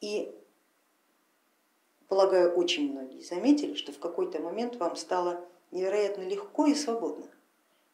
И 0.00 0.34
полагаю, 2.08 2.54
очень 2.54 2.92
многие 2.92 3.22
заметили, 3.22 3.74
что 3.74 3.92
в 3.92 3.98
какой-то 3.98 4.40
момент 4.40 4.76
вам 4.76 4.96
стало 4.96 5.44
невероятно 5.70 6.22
легко 6.22 6.66
и 6.66 6.74
свободно 6.74 7.28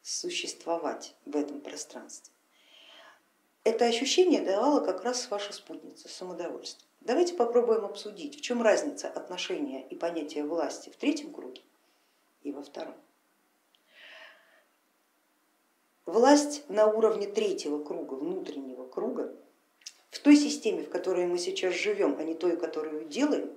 существовать 0.03 1.15
в 1.25 1.37
этом 1.37 1.61
пространстве. 1.61 2.33
Это 3.65 3.87
ощущение 3.87 4.43
давала 4.43 4.85
как 4.85 5.05
раз 5.05 5.31
ваша 5.31 5.53
спутница, 5.53 6.09
самодовольство. 6.09 6.85
Давайте 7.01 7.35
попробуем 7.35 7.85
обсудить, 7.85 8.37
в 8.37 8.41
чем 8.41 8.63
разница 8.63 9.09
отношения 9.09 9.87
и 9.89 9.95
понятия 9.95 10.45
власти 10.45 10.91
в 10.91 10.97
третьем 10.97 11.33
круге 11.33 11.63
и 12.43 12.51
во 12.53 12.63
втором. 12.63 12.97
Власть 16.07 16.65
на 16.69 16.87
уровне 16.87 17.27
третьего 17.27 17.83
круга, 17.83 18.15
внутреннего 18.15 18.87
круга, 18.87 19.33
в 20.11 20.19
той 20.19 20.37
системе, 20.37 20.83
в 20.83 20.91
которой 20.91 21.27
мы 21.27 21.39
сейчас 21.39 21.75
живем, 21.75 22.17
а 22.19 22.25
не 22.25 22.35
той, 22.35 22.57
которую 22.57 23.05
делаем, 23.05 23.51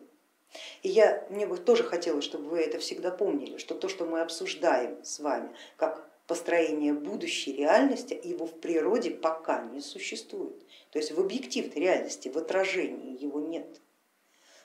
и 0.83 0.89
я, 0.89 1.25
мне 1.29 1.45
бы 1.45 1.57
тоже 1.57 1.83
хотелось, 1.83 2.23
чтобы 2.23 2.49
вы 2.49 2.59
это 2.59 2.79
всегда 2.79 3.11
помнили, 3.11 3.57
что 3.57 3.75
то, 3.75 3.89
что 3.89 4.05
мы 4.05 4.21
обсуждаем 4.21 5.03
с 5.03 5.19
вами, 5.19 5.49
как 5.77 6.09
построение 6.27 6.93
будущей 6.93 7.53
реальности, 7.53 8.19
его 8.23 8.45
в 8.45 8.59
природе 8.59 9.11
пока 9.11 9.63
не 9.63 9.81
существует. 9.81 10.55
То 10.91 10.99
есть 10.99 11.11
в 11.11 11.19
объективной 11.19 11.75
реальности, 11.75 12.29
в 12.29 12.37
отражении 12.37 13.21
его 13.21 13.39
нет. 13.39 13.81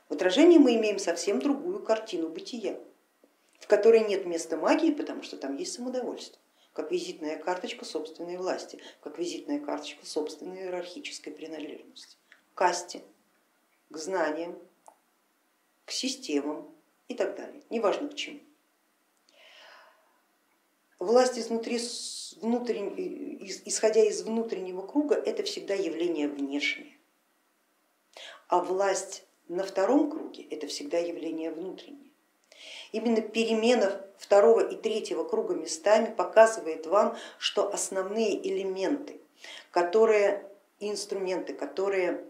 В 0.09 0.15
отражении 0.15 0.59
мы 0.59 0.77
имеем 0.77 0.99
совсем 0.99 1.39
другую 1.39 1.83
картину 1.83 2.29
бытия, 2.29 2.79
в 3.59 3.67
которой 3.67 4.07
нет 4.07 4.27
места 4.27 4.57
магии, 4.57 4.91
потому 4.91 5.23
что 5.23 5.37
там 5.37 5.57
есть 5.57 5.75
самодовольство, 5.75 6.41
как 6.73 6.93
визитная 6.93 7.39
карточка 7.39 7.85
собственной 7.85 8.37
власти, 8.37 8.81
как 9.01 9.19
визитная 9.19 9.61
карточка 9.61 10.07
собственной 10.07 10.63
иерархической 10.63 11.33
принадлежности, 11.33 12.17
к 12.53 12.59
касте, 12.59 13.03
к 13.91 13.97
знаниям, 13.97 14.59
к 15.85 15.91
системам 15.91 16.73
и 17.09 17.15
так 17.15 17.37
далее, 17.37 17.63
неважно 17.71 18.09
к 18.09 18.15
чему. 18.15 18.41
Власть 20.99 21.39
изнутри, 21.39 21.81
внутрен... 22.43 22.95
исходя 23.65 24.05
из 24.05 24.23
внутреннего 24.23 24.87
круга, 24.87 25.15
это 25.15 25.43
всегда 25.43 25.75
явление 25.75 26.29
внешнее, 26.29 26.99
а 28.49 28.61
власть 28.61 29.25
на 29.49 29.65
втором 29.65 30.11
круге 30.11 30.45
это 30.45 30.67
всегда 30.67 30.99
явление 30.99 31.51
внутреннее. 31.51 32.10
Именно 32.93 33.21
перемена 33.21 34.01
второго 34.19 34.61
и 34.61 34.77
третьего 34.77 35.25
круга 35.25 35.55
местами 35.55 36.13
показывает 36.13 36.87
вам, 36.87 37.17
что 37.39 37.73
основные 37.73 38.47
элементы, 38.47 39.21
которые 39.71 40.47
инструменты, 40.81 41.53
которые 41.53 42.25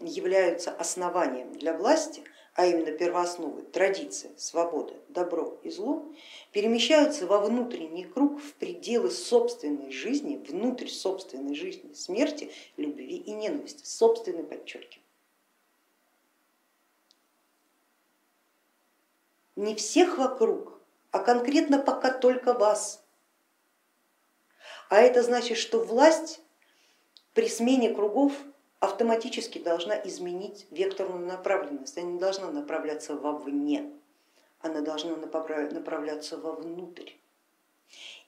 являются 0.00 0.70
основанием 0.70 1.52
для 1.52 1.76
власти, 1.76 2.22
а 2.54 2.66
именно 2.66 2.90
первоосновы, 2.90 3.62
традиция, 3.62 4.30
свобода, 4.38 4.94
добро 5.08 5.60
и 5.62 5.70
зло, 5.70 6.10
перемещаются 6.52 7.26
во 7.26 7.38
внутренний 7.38 8.04
круг 8.04 8.40
в 8.40 8.54
пределы 8.54 9.10
собственной 9.10 9.90
жизни, 9.90 10.42
внутрь 10.48 10.88
собственной 10.88 11.54
жизни, 11.54 11.92
смерти, 11.92 12.50
любви 12.78 13.16
и 13.18 13.32
ненависти, 13.32 13.84
собственной 13.84 14.44
подчеркиваю. 14.44 15.05
Не 19.56 19.74
всех 19.74 20.18
вокруг, 20.18 20.78
а 21.10 21.18
конкретно 21.18 21.78
пока 21.78 22.10
только 22.10 22.52
вас. 22.52 23.02
А 24.88 24.96
это 25.00 25.22
значит, 25.22 25.56
что 25.56 25.80
власть 25.80 26.40
при 27.32 27.48
смене 27.48 27.94
кругов 27.94 28.32
автоматически 28.80 29.58
должна 29.58 29.94
изменить 30.04 30.66
векторную 30.70 31.26
направленность, 31.26 31.96
она 31.96 32.12
не 32.12 32.18
должна 32.18 32.50
направляться 32.50 33.14
вовне, 33.14 33.90
она 34.60 34.82
должна 34.82 35.16
направляться 35.16 36.36
вовнутрь. 36.36 37.12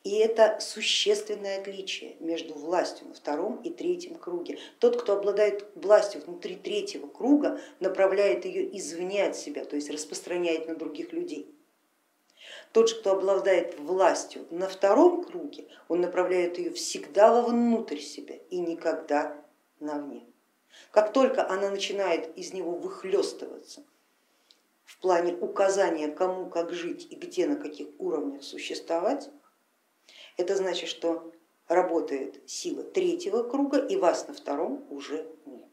И 0.04 0.16
это 0.18 0.58
существенное 0.60 1.60
отличие 1.60 2.16
между 2.20 2.54
властью 2.54 3.08
на 3.08 3.14
втором 3.14 3.60
и 3.62 3.70
третьем 3.70 4.14
круге. 4.14 4.58
Тот, 4.78 5.00
кто 5.00 5.14
обладает 5.14 5.66
властью 5.74 6.22
внутри 6.24 6.56
третьего 6.56 7.08
круга, 7.08 7.60
направляет 7.80 8.44
ее 8.44 8.76
извне 8.78 9.24
от 9.24 9.36
себя, 9.36 9.64
то 9.64 9.76
есть 9.76 9.90
распространяет 9.90 10.68
на 10.68 10.76
других 10.76 11.12
людей. 11.12 11.52
Тот 12.72 12.88
же, 12.88 13.00
кто 13.00 13.12
обладает 13.12 13.78
властью 13.78 14.46
на 14.50 14.68
втором 14.68 15.24
круге, 15.24 15.66
он 15.88 16.00
направляет 16.00 16.58
ее 16.58 16.70
всегда 16.70 17.32
вовнутрь 17.32 17.98
себя 17.98 18.36
и 18.50 18.58
никогда 18.60 19.36
навне. 19.80 20.24
Как 20.92 21.12
только 21.12 21.48
она 21.48 21.70
начинает 21.70 22.36
из 22.36 22.52
него 22.52 22.72
выхлестываться 22.72 23.84
в 24.84 24.98
плане 25.00 25.34
указания, 25.34 26.08
кому 26.08 26.48
как 26.48 26.72
жить 26.72 27.08
и 27.10 27.16
где 27.16 27.46
на 27.46 27.56
каких 27.56 27.88
уровнях 27.98 28.42
существовать, 28.42 29.28
это 30.38 30.56
значит, 30.56 30.88
что 30.88 31.30
работает 31.66 32.40
сила 32.46 32.82
третьего 32.82 33.42
круга 33.42 33.78
и 33.78 33.96
вас 33.96 34.26
на 34.28 34.32
втором 34.32 34.86
уже 34.88 35.26
нет. 35.44 35.68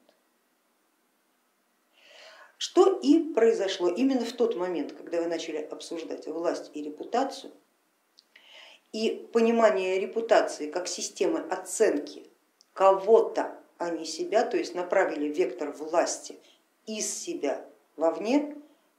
Что 2.58 3.00
и 3.00 3.34
произошло 3.34 3.88
именно 3.88 4.26
в 4.26 4.34
тот 4.34 4.56
момент, 4.56 4.92
когда 4.92 5.22
вы 5.22 5.28
начали 5.28 5.58
обсуждать 5.58 6.28
власть 6.28 6.72
и 6.74 6.82
репутацию, 6.82 7.54
и 8.92 9.30
понимание 9.32 10.00
репутации 10.00 10.70
как 10.70 10.88
системы 10.88 11.40
оценки 11.40 12.30
кого-то 12.74 13.62
а 13.78 13.90
не 13.90 14.06
себя, 14.06 14.46
то 14.46 14.58
есть 14.58 14.74
направили 14.74 15.28
вектор 15.28 15.72
власти 15.72 16.40
из 16.86 17.14
себя 17.14 17.66
вовне, 17.98 18.56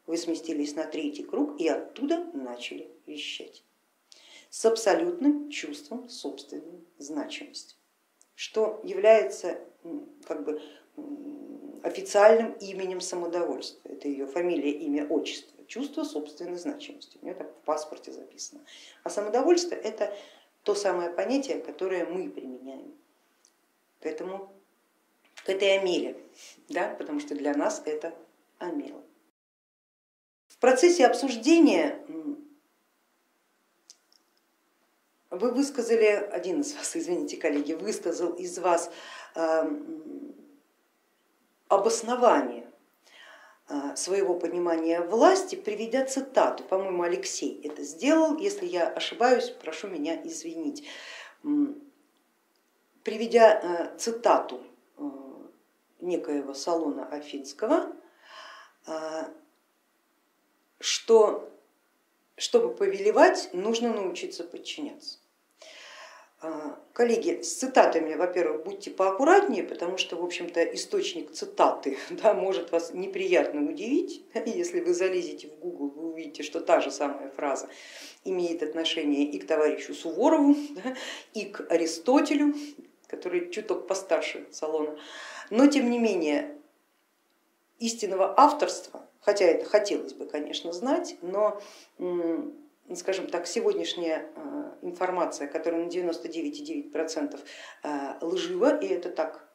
вы 0.07 0.19
сместились 0.19 0.75
на 0.75 0.85
третий 0.85 1.25
круг 1.25 1.59
и 1.59 1.67
оттуда 1.67 2.25
начали 2.35 2.91
вещать 3.07 3.65
с 4.57 4.65
абсолютным 4.65 5.51
чувством 5.51 6.09
собственной 6.09 6.83
значимости, 6.97 7.77
что 8.35 8.81
является 8.85 9.61
как 10.27 10.45
бы 10.45 10.63
официальным 11.83 12.53
именем 12.53 13.03
самодовольства. 13.03 13.87
Это 13.87 14.09
ее 14.09 14.27
фамилия, 14.27 14.71
имя, 14.71 15.07
отчество, 15.09 15.63
чувство 15.67 16.05
собственной 16.05 16.57
значимости. 16.57 17.19
У 17.21 17.27
нее 17.27 17.35
так 17.35 17.55
в 17.55 17.65
паспорте 17.67 18.13
записано. 18.13 18.63
А 19.03 19.11
самодовольство 19.11 19.75
это 19.75 20.17
то 20.63 20.75
самое 20.75 21.11
понятие, 21.11 21.61
которое 21.61 22.07
мы 22.07 22.31
применяем 22.31 22.95
к 24.01 24.07
этому 24.07 24.51
к 25.45 25.51
этой 25.51 25.79
амеле, 25.79 26.17
да, 26.71 26.95
потому 26.99 27.21
что 27.21 27.35
для 27.35 27.53
нас 27.53 27.83
это 27.85 28.15
амела. 28.57 29.03
В 30.49 30.57
процессе 30.57 31.05
обсуждения 31.05 32.03
вы 35.31 35.51
высказали, 35.51 36.05
один 36.05 36.61
из 36.61 36.75
вас, 36.75 36.97
извините, 36.97 37.37
коллеги, 37.37 37.73
высказал 37.73 38.33
из 38.33 38.59
вас 38.59 38.91
э, 39.35 39.65
обоснование 41.69 42.67
а, 43.69 43.97
своего 43.97 44.35
понимания 44.35 45.01
власти, 45.01 45.57
приведя 45.57 46.05
цитату, 46.05 46.63
по-моему, 46.63 47.03
Алексей 47.03 47.61
это 47.65 47.83
сделал, 47.83 48.37
если 48.39 48.65
я 48.65 48.89
ошибаюсь, 48.89 49.51
прошу 49.51 49.89
меня 49.89 50.15
извинить, 50.25 50.87
приведя 53.03 53.59
а, 53.59 53.99
цитату 53.99 54.63
а, 54.97 55.03
некоего 56.01 56.55
салона 56.55 57.07
Афинского, 57.07 57.93
что 60.79 61.51
чтобы 62.37 62.75
повелевать, 62.75 63.51
нужно 63.53 63.93
научиться 63.93 64.45
подчиняться. 64.45 65.19
А, 66.43 66.79
коллеги, 66.93 67.41
с 67.41 67.55
цитатами, 67.55 68.15
во-первых, 68.15 68.65
будьте 68.65 68.91
поаккуратнее, 68.91 69.65
потому 69.65 69.97
что, 69.97 70.17
в 70.17 70.25
общем-то, 70.25 70.63
источник 70.75 71.33
цитаты 71.33 71.97
да, 72.11 72.35
может 72.35 72.73
вас 72.73 72.93
неприятно 72.93 73.63
удивить. 73.69 74.23
Если 74.47 74.81
вы 74.81 74.93
залезете 74.93 75.49
в 75.49 75.59
Google, 75.59 75.89
вы 75.89 76.09
увидите, 76.11 76.43
что 76.43 76.61
та 76.61 76.81
же 76.81 76.91
самая 76.91 77.31
фраза 77.31 77.69
имеет 78.25 78.63
отношение 78.63 79.25
и 79.25 79.39
к 79.39 79.47
товарищу 79.47 79.95
Суворову, 79.95 80.55
да, 80.85 80.95
и 81.33 81.47
к 81.47 81.67
Аристотелю, 81.71 82.55
который 83.07 83.51
чуток 83.51 83.87
постарше 83.87 84.47
Салона. 84.53 84.99
Но, 85.49 85.69
тем 85.69 85.91
не 85.91 85.99
менее, 85.99 86.56
истинного 87.79 88.35
авторства, 88.39 89.09
хотя 89.21 89.45
это 89.45 89.65
хотелось 89.65 90.15
бы, 90.15 90.27
конечно, 90.27 90.73
знать, 90.73 91.17
но 91.23 91.61
скажем 92.95 93.27
так, 93.27 93.47
сегодняшняя 93.47 94.31
э, 94.35 94.73
информация, 94.83 95.49
которая 95.49 95.85
на 95.85 95.89
99,9% 95.89 97.41
э, 97.83 97.89
лжива, 98.21 98.79
и 98.79 98.87
это 98.87 99.11
так 99.11 99.49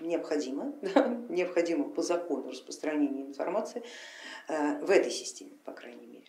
необходимо, 0.00 0.72
необходимо 1.28 1.90
по 1.90 2.02
закону 2.02 2.50
распространения 2.50 3.22
информации 3.22 3.82
э, 4.48 4.78
в 4.82 4.90
этой 4.90 5.10
системе, 5.10 5.52
по 5.64 5.72
крайней 5.72 6.06
мере. 6.06 6.24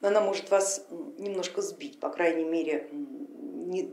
Она 0.00 0.20
может 0.20 0.50
вас 0.50 0.86
немножко 1.18 1.62
сбить, 1.62 1.98
по 1.98 2.10
крайней 2.10 2.44
мере, 2.44 2.88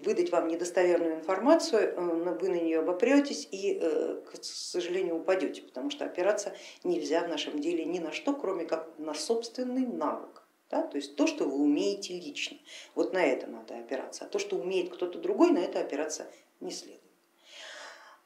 выдать 0.04 0.32
вам 0.32 0.48
недостоверную 0.48 1.16
информацию, 1.16 1.94
вы 1.98 2.50
на 2.50 2.56
нее 2.56 2.80
обопретесь 2.80 3.48
и, 3.52 3.80
к 3.80 4.44
сожалению, 4.44 5.18
упадете, 5.18 5.62
потому 5.62 5.90
что 5.90 6.06
опираться 6.06 6.54
нельзя 6.84 7.24
в 7.24 7.30
нашем 7.30 7.60
деле 7.60 7.86
ни 7.86 8.00
на 8.00 8.12
что, 8.12 8.34
кроме 8.34 8.66
как 8.66 8.90
на 8.98 9.14
собственный 9.14 9.86
навык 9.86 10.44
да? 10.74 10.82
то 10.82 10.98
есть 10.98 11.16
то, 11.16 11.28
что 11.28 11.46
вы 11.46 11.56
умеете 11.56 12.20
лично, 12.20 12.58
вот 12.96 13.14
на 13.14 13.24
это 13.24 13.48
надо 13.48 13.78
опираться, 13.78 14.26
а 14.26 14.28
то, 14.28 14.40
что 14.40 14.58
умеет 14.58 14.92
кто-то 14.92 15.20
другой, 15.20 15.52
на 15.52 15.60
это 15.60 15.80
опираться 15.80 16.28
не 16.60 16.72
следует. 16.72 17.02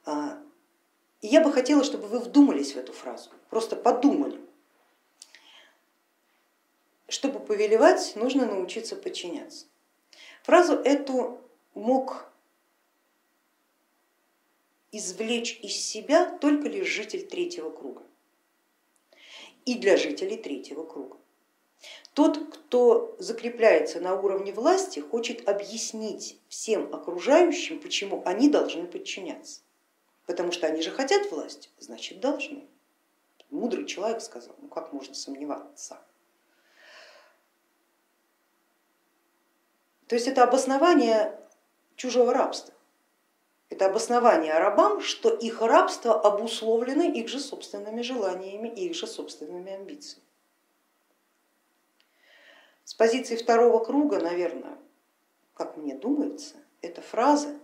А, 0.05 0.41
и 1.21 1.27
я 1.27 1.41
бы 1.41 1.51
хотела, 1.51 1.83
чтобы 1.83 2.07
вы 2.07 2.19
вдумались 2.19 2.73
в 2.73 2.77
эту 2.77 2.93
фразу, 2.93 3.31
просто 3.49 3.75
подумали. 3.75 4.39
Чтобы 7.09 7.39
повелевать, 7.39 8.13
нужно 8.15 8.45
научиться 8.45 8.95
подчиняться. 8.95 9.65
Фразу 10.47 10.75
эту 10.75 11.41
мог 11.73 12.31
извлечь 14.93 15.59
из 15.61 15.75
себя 15.75 16.37
только 16.37 16.69
лишь 16.69 16.87
житель 16.87 17.27
третьего 17.27 17.69
круга 17.69 18.01
и 19.65 19.75
для 19.75 19.97
жителей 19.97 20.37
третьего 20.37 20.85
круга. 20.85 21.17
Тот, 22.13 22.37
кто 22.49 23.17
закрепляется 23.19 23.99
на 23.99 24.15
уровне 24.15 24.53
власти, 24.53 25.01
хочет 25.01 25.49
объяснить 25.49 26.39
всем 26.47 26.95
окружающим, 26.95 27.81
почему 27.81 28.23
они 28.25 28.49
должны 28.49 28.87
подчиняться. 28.87 29.59
Потому 30.25 30.53
что 30.53 30.65
они 30.65 30.81
же 30.81 30.91
хотят 30.91 31.29
власти, 31.29 31.69
значит 31.77 32.21
должны. 32.21 32.65
Мудрый 33.49 33.85
человек 33.85 34.21
сказал, 34.21 34.55
ну 34.61 34.69
как 34.69 34.93
можно 34.93 35.13
сомневаться. 35.13 35.99
То 40.07 40.15
есть 40.15 40.27
это 40.27 40.43
обоснование 40.43 41.37
чужого 41.95 42.33
рабства. 42.33 42.73
Это 43.69 43.87
обоснование 43.87 44.57
рабам, 44.57 45.01
что 45.01 45.29
их 45.29 45.61
рабство 45.61 46.19
обусловлено 46.19 47.03
их 47.03 47.27
же 47.27 47.39
собственными 47.39 48.01
желаниями, 48.01 48.69
их 48.69 48.95
же 48.95 49.05
собственными 49.07 49.73
амбициями. 49.73 50.25
С 52.85 52.93
позиции 52.93 53.35
второго 53.35 53.83
круга, 53.83 54.21
наверное, 54.21 54.77
как 55.53 55.75
мне 55.75 55.93
думается, 55.93 56.55
эта 56.81 57.01
фраза 57.01 57.59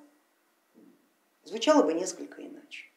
звучала 1.45 1.84
бы 1.84 1.93
несколько 1.93 2.45
иначе. 2.45 2.91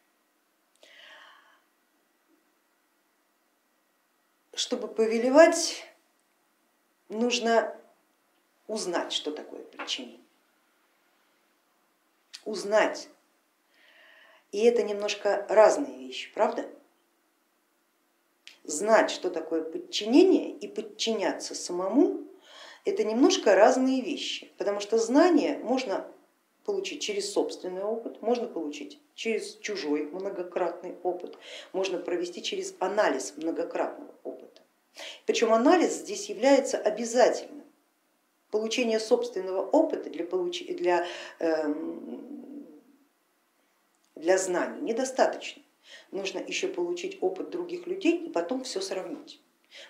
Чтобы 4.53 4.89
повелевать, 4.89 5.85
нужно 7.09 7.79
узнать, 8.67 9.13
что 9.13 9.31
такое 9.31 9.63
подчинение. 9.63 10.21
Узнать. 12.45 13.09
И 14.53 14.63
это 14.63 14.83
немножко 14.83 15.45
разные 15.49 15.99
вещи, 15.99 16.33
правда? 16.33 16.67
знать, 18.67 19.11
что 19.11 19.31
такое 19.31 19.63
подчинение 19.63 20.51
и 20.51 20.69
подчиняться 20.69 21.55
самому, 21.55 22.25
это 22.85 23.05
немножко 23.05 23.55
разные 23.55 24.03
вещи, 24.03 24.53
потому 24.59 24.81
что 24.81 24.99
знание 24.99 25.59
можно 25.59 26.07
получить 26.65 27.01
через 27.01 27.33
собственный 27.33 27.83
опыт, 27.83 28.23
можно 28.23 28.49
получить 28.49 29.01
через 29.15 29.57
чужой 29.57 30.05
многократный 30.05 30.97
опыт, 31.03 31.37
можно 31.73 31.99
провести 31.99 32.43
через 32.43 32.75
анализ 32.79 33.35
многократного 33.37 34.13
опыта. 34.25 34.63
Причем 35.27 35.53
анализ 35.53 35.95
здесь 35.99 36.29
является 36.29 36.79
обязательным. 36.79 37.66
Получение 38.57 38.99
собственного 38.99 39.61
опыта 39.61 40.09
для, 40.09 40.25
получ... 40.25 40.65
для, 40.67 41.07
эм, 41.41 42.67
для 44.15 44.39
знаний 44.39 44.81
недостаточно 44.81 45.63
нужно 46.11 46.39
еще 46.39 46.69
получить 46.69 47.19
опыт 47.21 47.51
других 47.51 47.87
людей 47.87 48.17
и 48.17 48.31
потом 48.31 48.65
все 48.65 48.81
сравнить. 48.81 49.43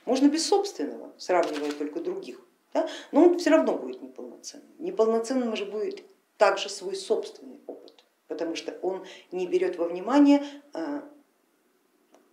Можно 0.05 0.27
без 0.27 0.49
собственного, 0.49 1.13
сравнивая 1.17 1.71
только 1.71 2.01
других, 2.01 2.41
да? 2.75 2.89
но 3.13 3.27
он 3.27 3.39
все 3.39 3.51
равно 3.51 3.79
будет 3.79 4.03
неполноценным. 4.03 4.75
Неполноценным 4.81 5.55
же 5.55 5.65
будет 5.65 6.03
также 6.37 6.69
свой 6.69 6.97
собственный 6.97 7.61
опыт, 7.69 8.05
потому 8.27 8.57
что 8.57 8.77
он 8.83 9.07
не 9.31 9.47
берет 9.47 9.77
во 9.77 9.87
внимание, 9.87 10.45
а, 10.73 11.09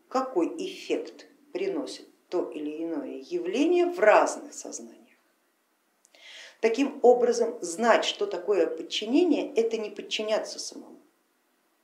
какой 0.10 0.48
эффект 0.58 1.28
приносит 1.52 2.08
то 2.30 2.50
или 2.50 2.84
иное 2.84 3.20
явление 3.20 3.86
в 3.86 4.00
разных 4.00 4.56
сознаниях. 4.56 5.03
Таким 6.64 6.98
образом, 7.02 7.58
знать, 7.60 8.06
что 8.06 8.26
такое 8.26 8.68
подчинение, 8.68 9.54
это 9.54 9.78
не 9.78 9.90
подчиняться 9.90 10.60
самому, 10.60 10.98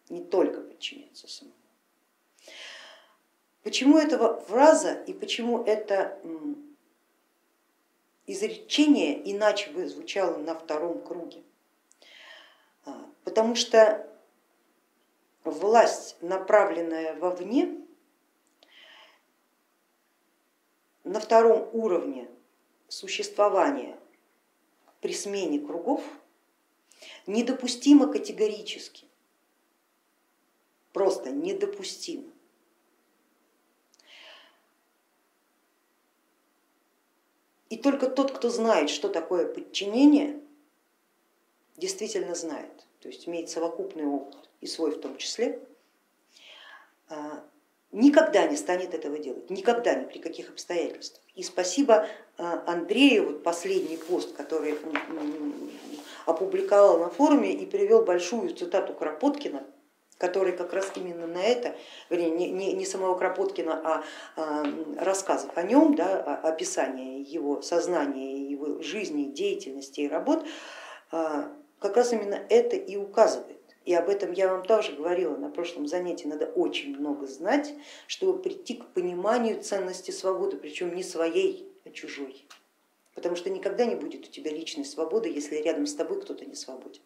не 0.08 0.24
только 0.24 0.62
подчиняться 0.62 1.28
самому. 1.28 1.54
Почему 3.62 3.98
эта 3.98 4.40
фраза 4.40 4.94
и 5.06 5.12
почему 5.12 5.62
это 5.66 6.18
изречение 8.26 9.30
иначе 9.30 9.70
бы 9.72 9.86
звучало 9.86 10.38
на 10.38 10.56
втором 10.56 11.02
круге? 11.02 11.44
А, 12.86 13.06
потому 13.26 13.56
что 13.56 14.10
власть, 15.44 16.16
направленная 16.22 17.16
вовне, 17.16 17.82
на 21.04 21.20
втором 21.20 21.68
уровне 21.74 22.30
существования 22.88 24.00
при 25.02 25.14
смене 25.14 25.60
кругов 25.60 26.04
недопустимо 27.28 28.12
категорически, 28.12 29.06
просто 30.94 31.32
недопустимо. 31.32 32.32
И 37.70 37.78
только 37.78 38.10
тот, 38.10 38.32
кто 38.32 38.50
знает, 38.50 38.90
что 38.90 39.10
такое 39.10 39.46
подчинение, 39.46 40.42
действительно 41.78 42.36
знает, 42.36 42.86
то 43.00 43.08
есть 43.08 43.28
имеет 43.28 43.50
совокупный 43.50 44.06
опыт 44.06 44.50
и 44.60 44.68
свой 44.68 44.92
в 44.92 45.00
том 45.00 45.18
числе, 45.18 45.66
а, 47.08 47.46
никогда 47.92 48.48
не 48.48 48.56
станет 48.56 48.94
этого 48.94 49.18
делать, 49.18 49.50
никогда, 49.50 49.96
ни 49.96 50.06
при 50.06 50.20
каких 50.20 50.50
обстоятельствах. 50.50 51.24
И 51.36 51.44
спасибо 51.44 52.08
а, 52.38 52.64
Андрею, 52.68 53.28
вот 53.28 53.44
последний 53.44 53.98
пост, 53.98 54.36
который 54.36 54.78
опубликовал 56.26 57.00
на 57.00 57.10
форуме 57.10 57.54
и 57.54 57.66
привел 57.66 58.04
большую 58.04 58.54
цитату 58.56 58.94
Кропоткина, 58.94 59.64
который 60.18 60.52
как 60.52 60.74
раз 60.74 60.92
именно 60.96 61.26
на 61.26 61.42
это, 61.42 61.76
вернее, 62.10 62.30
не, 62.30 62.52
не, 62.52 62.74
не 62.74 62.86
самого 62.86 63.16
Кропоткина, 63.16 63.82
а, 63.84 64.04
а 64.36 64.64
рассказов 64.98 65.52
о 65.56 65.64
нем, 65.64 65.96
да, 65.96 66.20
описание 66.44 67.22
его 67.22 67.62
сознания, 67.62 68.48
его 68.48 68.82
жизни, 68.82 69.32
деятельности 69.32 70.02
и 70.02 70.08
работ, 70.08 70.46
а, 71.12 71.52
как 71.80 71.96
раз 71.96 72.12
именно 72.14 72.40
это 72.50 72.76
и 72.76 72.98
указывает. 72.98 73.59
И 73.90 73.94
об 73.96 74.08
этом 74.08 74.34
я 74.34 74.50
вам 74.50 74.64
тоже 74.64 74.92
говорила 74.92 75.36
на 75.36 75.50
прошлом 75.50 75.88
занятии, 75.88 76.28
надо 76.28 76.46
очень 76.46 76.96
много 76.96 77.26
знать, 77.26 77.74
чтобы 78.06 78.40
прийти 78.40 78.76
к 78.76 78.86
пониманию 78.90 79.64
ценности 79.64 80.12
свободы, 80.12 80.58
причем 80.58 80.94
не 80.94 81.02
своей, 81.02 81.68
а 81.86 81.90
чужой. 81.90 82.46
Потому 83.16 83.36
что 83.36 83.50
никогда 83.50 83.86
не 83.86 83.96
будет 83.96 84.28
у 84.28 84.32
тебя 84.32 84.52
личной 84.52 84.86
свободы, 84.86 85.30
если 85.30 85.56
рядом 85.56 85.88
с 85.88 85.96
тобой 85.96 86.22
кто-то 86.22 86.46
не 86.46 86.54
свободен. 86.54 87.02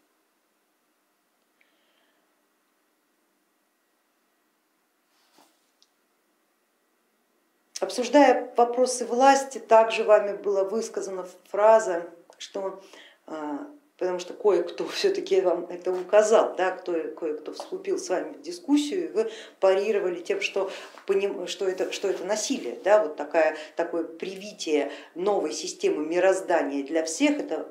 Обсуждая 7.79 8.53
вопросы 8.57 9.05
власти, 9.05 9.57
также 9.57 10.03
вами 10.03 10.35
была 10.35 10.65
высказана 10.65 11.25
фраза, 11.45 12.09
что 12.37 12.83
а, 13.25 13.69
потому 14.03 14.19
что 14.19 14.33
кое-кто 14.33 14.85
все-таки 14.89 15.39
вам 15.39 15.65
это 15.69 15.93
указал, 15.93 16.55
да, 16.57 16.71
кто, 16.71 16.91
кое-кто 16.91 17.53
вступил 17.53 17.97
с 17.97 18.09
вами 18.09 18.33
в 18.33 18.41
дискуссию, 18.41 19.05
и 19.05 19.11
вы 19.13 19.31
парировали 19.61 20.19
тем, 20.19 20.41
что, 20.41 20.69
что, 21.45 21.67
это, 21.69 21.89
что 21.93 22.09
это 22.09 22.25
насилие, 22.25 22.77
да, 22.83 23.01
вот 23.01 23.15
такая, 23.15 23.55
такое 23.77 24.03
привитие 24.03 24.91
новой 25.15 25.53
системы 25.53 26.05
мироздания 26.05 26.83
для 26.83 27.05
всех, 27.05 27.39
это 27.39 27.69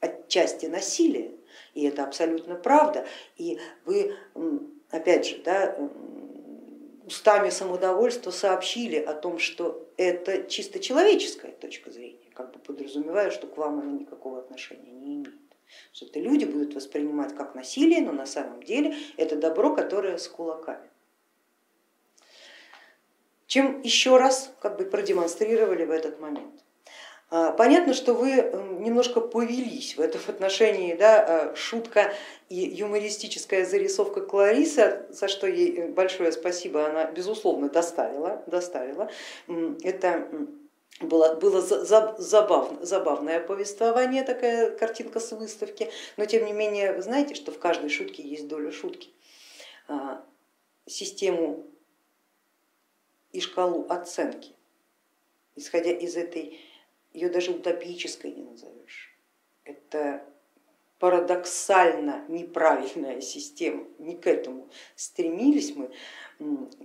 отчасти 0.00 0.64
насилие, 0.64 1.32
и 1.74 1.84
это 1.84 2.04
абсолютно 2.04 2.54
правда. 2.54 3.06
И 3.36 3.58
вы, 3.84 4.16
опять 4.90 5.26
же, 5.26 5.42
да, 5.44 5.76
устами 7.06 7.50
самодовольства 7.50 8.30
сообщили 8.30 8.96
о 8.96 9.12
том, 9.12 9.38
что 9.38 9.86
это 9.98 10.44
чисто 10.44 10.78
человеческая 10.78 11.52
точка 11.52 11.90
зрения, 11.90 12.30
как 12.32 12.54
бы 12.54 12.58
подразумевая, 12.58 13.30
что 13.30 13.46
к 13.46 13.58
вам 13.58 13.80
она 13.80 13.92
никакого 13.92 14.38
отношения 14.38 14.90
не 14.90 15.16
имеет. 15.16 15.43
Что 15.92 16.06
это 16.06 16.20
люди 16.20 16.44
будут 16.44 16.74
воспринимать 16.74 17.34
как 17.34 17.54
насилие, 17.54 18.00
но 18.00 18.12
на 18.12 18.26
самом 18.26 18.62
деле 18.62 18.96
это 19.16 19.36
добро, 19.36 19.74
которое 19.74 20.18
с 20.18 20.28
кулаками. 20.28 20.90
Чем 23.46 23.80
еще 23.82 24.16
раз 24.16 24.52
как 24.60 24.76
бы 24.78 24.84
продемонстрировали 24.84 25.84
в 25.84 25.90
этот 25.90 26.20
момент. 26.20 26.64
А, 27.30 27.50
понятно, 27.52 27.94
что 27.94 28.14
вы 28.14 28.30
немножко 28.80 29.20
повелись 29.20 29.96
в 29.96 30.00
этом 30.00 30.20
отношении, 30.28 30.94
да, 30.94 31.24
а, 31.50 31.56
шутка 31.56 32.12
и 32.48 32.56
юмористическая 32.56 33.64
зарисовка 33.64 34.20
Кларисы, 34.20 35.06
за 35.10 35.28
что 35.28 35.46
ей 35.46 35.88
большое 35.88 36.32
спасибо, 36.32 36.86
она 36.86 37.06
безусловно 37.06 37.68
доставила. 37.68 38.42
доставила. 38.46 39.10
Это 39.82 40.28
было, 41.00 41.34
было 41.34 41.60
забавно, 41.60 42.84
забавное 42.84 43.40
повествование, 43.40 44.22
такая 44.22 44.70
картинка 44.76 45.20
с 45.20 45.32
выставки, 45.32 45.90
но 46.16 46.24
тем 46.26 46.44
не 46.44 46.52
менее 46.52 46.92
вы 46.92 47.02
знаете, 47.02 47.34
что 47.34 47.50
в 47.52 47.58
каждой 47.58 47.90
шутке 47.90 48.22
есть 48.22 48.46
доля 48.46 48.70
шутки. 48.70 49.10
А, 49.88 50.24
систему 50.86 51.66
и 53.32 53.40
шкалу 53.40 53.86
оценки, 53.88 54.54
исходя 55.56 55.90
из 55.90 56.16
этой 56.16 56.60
ее 57.12 57.28
даже 57.28 57.50
утопической 57.50 58.32
не 58.32 58.42
назовешь. 58.42 59.16
Это 59.64 60.24
парадоксально 60.98 62.24
неправильная 62.28 63.20
система, 63.20 63.86
не 63.98 64.16
к 64.16 64.26
этому 64.26 64.68
стремились 64.94 65.74
мы, 65.74 65.90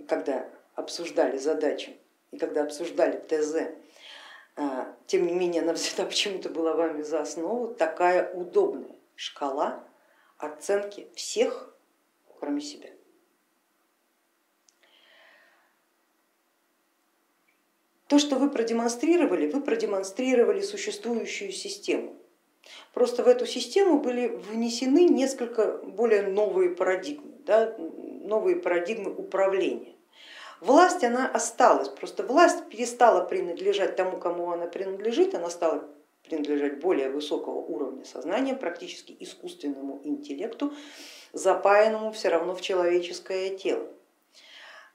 когда 0.08 0.50
обсуждали 0.74 1.38
задачу 1.38 1.92
и 2.30 2.38
когда 2.38 2.64
обсуждали 2.64 3.18
ТЗ. 3.28 3.72
А, 4.60 4.94
тем 5.06 5.26
не 5.26 5.32
менее, 5.32 5.62
она 5.62 5.72
всегда 5.72 6.04
почему-то 6.06 6.50
была 6.50 6.74
вами 6.74 7.00
за 7.00 7.22
основу 7.22 7.68
такая 7.74 8.30
удобная 8.34 8.94
шкала 9.16 9.82
оценки 10.36 11.08
всех, 11.14 11.74
кроме 12.38 12.60
себя. 12.60 12.90
То, 18.06 18.18
что 18.18 18.36
вы 18.36 18.50
продемонстрировали, 18.50 19.50
вы 19.50 19.62
продемонстрировали 19.62 20.60
существующую 20.60 21.52
систему. 21.52 22.16
Просто 22.92 23.22
в 23.22 23.28
эту 23.28 23.46
систему 23.46 24.00
были 24.00 24.28
внесены 24.28 25.04
несколько 25.08 25.78
более 25.78 26.22
новые 26.22 26.70
парадигмы, 26.70 27.32
да, 27.46 27.74
новые 27.78 28.56
парадигмы 28.56 29.10
управления. 29.14 29.94
Власть 30.60 31.02
она 31.02 31.26
осталась, 31.26 31.88
просто 31.88 32.22
власть 32.22 32.68
перестала 32.68 33.24
принадлежать 33.24 33.96
тому, 33.96 34.18
кому 34.18 34.50
она 34.50 34.66
принадлежит, 34.66 35.34
она 35.34 35.48
стала 35.48 35.88
принадлежать 36.22 36.80
более 36.80 37.08
высокого 37.08 37.56
уровня 37.56 38.04
сознания, 38.04 38.54
практически 38.54 39.16
искусственному 39.18 40.00
интеллекту, 40.04 40.74
запаянному 41.32 42.12
все 42.12 42.28
равно 42.28 42.54
в 42.54 42.60
человеческое 42.60 43.56
тело. 43.56 43.86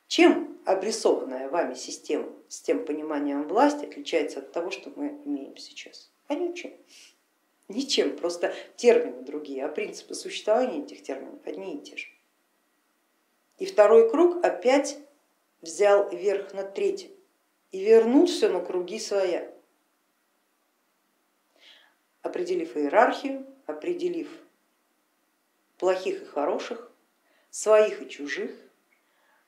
Чем 0.08 0.60
обрисованная 0.66 1.50
вами 1.50 1.74
система 1.74 2.30
с 2.48 2.62
тем 2.62 2.86
пониманием 2.86 3.48
власти 3.48 3.86
отличается 3.86 4.40
от 4.40 4.52
того, 4.52 4.70
что 4.70 4.92
мы 4.96 5.20
имеем 5.26 5.58
сейчас? 5.58 6.12
А 6.28 6.36
ничем. 6.36 6.74
Ничем, 7.68 8.16
просто 8.16 8.54
термины 8.76 9.24
другие, 9.24 9.66
а 9.66 9.70
принципы 9.70 10.14
существования 10.14 10.84
этих 10.84 11.02
терминов 11.02 11.40
одни 11.44 11.78
и 11.78 11.82
те 11.82 11.98
же. 11.98 12.08
И 13.58 13.66
второй 13.66 14.12
круг 14.12 14.46
опять 14.46 15.00
взял 15.66 16.10
верх 16.10 16.54
над 16.54 16.74
третьим 16.76 17.12
и 17.72 17.84
вернулся 17.84 18.50
на 18.50 18.64
круги 18.64 19.00
своя, 19.00 19.52
определив 22.22 22.78
иерархию, 22.78 23.46
определив 23.66 24.30
плохих 25.78 26.22
и 26.22 26.26
хороших, 26.26 26.92
своих 27.50 28.02
и 28.02 28.10
чужих, 28.10 28.56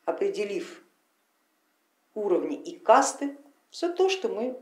определив 0.06 0.84
уровни 2.16 2.60
и 2.62 2.78
касты, 2.80 3.38
все 3.70 3.94
то, 3.94 4.10
что 4.10 4.28
мы 4.28 4.60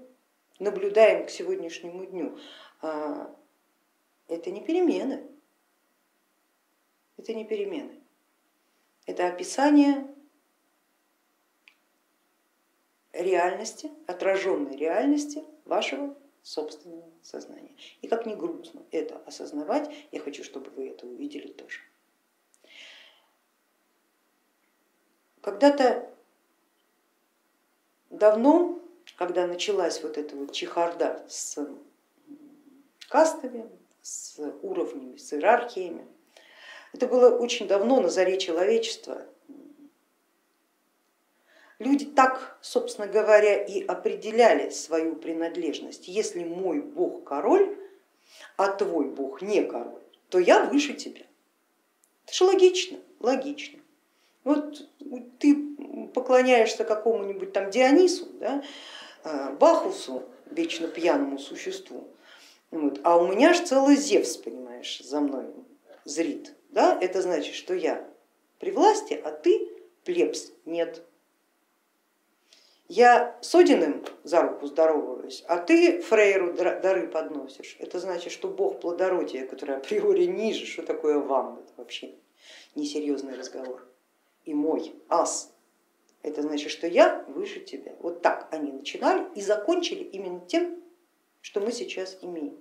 наблюдаем 0.59 1.25
к 1.25 1.29
сегодняшнему 1.29 2.05
дню, 2.05 2.37
а, 2.81 3.33
это 4.27 4.51
не 4.51 4.61
перемены, 4.61 5.25
это 7.17 7.33
не 7.33 7.45
перемены, 7.45 8.01
это 9.05 9.27
описание 9.27 10.14
реальности, 13.15 13.91
отраженной 14.07 14.75
реальности 14.75 15.43
вашего 15.65 16.15
собственного 16.43 17.09
сознания. 17.23 17.71
И 18.01 18.07
как 18.07 18.25
ни 18.25 18.35
грустно 18.35 18.81
это 18.91 19.17
осознавать, 19.25 19.89
я 20.11 20.19
хочу, 20.19 20.43
чтобы 20.43 20.69
вы 20.71 20.89
это 20.89 21.07
увидели 21.07 21.47
тоже. 21.47 21.79
Когда-то 25.41 26.09
давно, 28.09 28.79
когда 29.15 29.47
началась 29.47 30.01
вот 30.01 30.17
эта 30.17 30.35
вот 30.35 30.51
чехарда 30.51 31.25
с 31.27 31.57
кастами, 33.09 33.69
с 34.01 34.39
уровнями, 34.61 35.17
с 35.17 35.33
иерархиями, 35.33 36.05
это 36.93 37.07
было 37.07 37.35
очень 37.37 37.67
давно 37.67 37.99
на 37.99 38.09
заре 38.09 38.37
человечества. 38.37 39.25
Люди 41.79 42.05
так, 42.05 42.57
собственно 42.61 43.07
говоря, 43.07 43.63
и 43.63 43.83
определяли 43.83 44.69
свою 44.69 45.15
принадлежность. 45.15 46.07
Если 46.07 46.43
мой 46.43 46.81
бог 46.81 47.23
король, 47.23 47.77
а 48.57 48.71
твой 48.71 49.05
бог 49.09 49.41
не 49.41 49.63
король, 49.63 50.01
то 50.29 50.39
я 50.39 50.63
выше 50.63 50.93
тебя. 50.93 51.25
Это 52.25 52.33
же 52.33 52.43
логично, 52.45 52.97
логично. 53.19 53.79
Вот 54.43 54.87
ты 55.39 55.75
поклоняешься 56.13 56.83
какому-нибудь 56.83 57.51
там 57.51 57.71
Дионису, 57.71 58.27
да, 58.39 58.63
а, 59.23 59.51
Бахусу, 59.51 60.23
вечно 60.51 60.87
пьяному 60.87 61.39
существу, 61.39 62.07
вот, 62.71 62.99
а 63.03 63.17
у 63.17 63.27
меня 63.27 63.53
же 63.53 63.65
целый 63.65 63.95
Зевс, 63.95 64.37
понимаешь, 64.37 64.99
за 64.99 65.21
мной 65.21 65.45
зрит. 66.03 66.53
Да? 66.69 66.97
Это 66.99 67.21
значит, 67.21 67.55
что 67.55 67.73
я 67.73 68.05
при 68.59 68.71
власти, 68.71 69.13
а 69.23 69.31
ты 69.31 69.69
плебс, 70.03 70.51
нет. 70.65 71.03
Я 72.87 73.37
с 73.41 73.55
Одиным 73.55 74.05
за 74.23 74.43
руку 74.43 74.67
здороваюсь, 74.67 75.43
а 75.47 75.57
ты 75.57 76.01
Фрейру 76.01 76.53
дары 76.53 77.07
подносишь. 77.07 77.77
Это 77.79 77.99
значит, 77.99 78.31
что 78.31 78.47
бог 78.47 78.79
плодородия, 78.79 79.47
который 79.47 79.77
априори 79.77 80.25
ниже, 80.25 80.65
что 80.65 80.83
такое 80.83 81.17
вам, 81.17 81.59
это 81.59 81.73
вообще 81.77 82.13
несерьезный 82.75 83.35
разговор 83.35 83.87
и 84.45 84.53
мой 84.53 84.95
ас, 85.09 85.51
это 86.21 86.41
значит, 86.41 86.71
что 86.71 86.87
я 86.87 87.23
выше 87.27 87.59
тебя. 87.59 87.95
Вот 87.99 88.21
так 88.21 88.47
они 88.51 88.71
начинали 88.71 89.27
и 89.35 89.41
закончили 89.41 90.03
именно 90.03 90.39
тем, 90.39 90.81
что 91.41 91.59
мы 91.59 91.71
сейчас 91.71 92.17
имеем. 92.21 92.57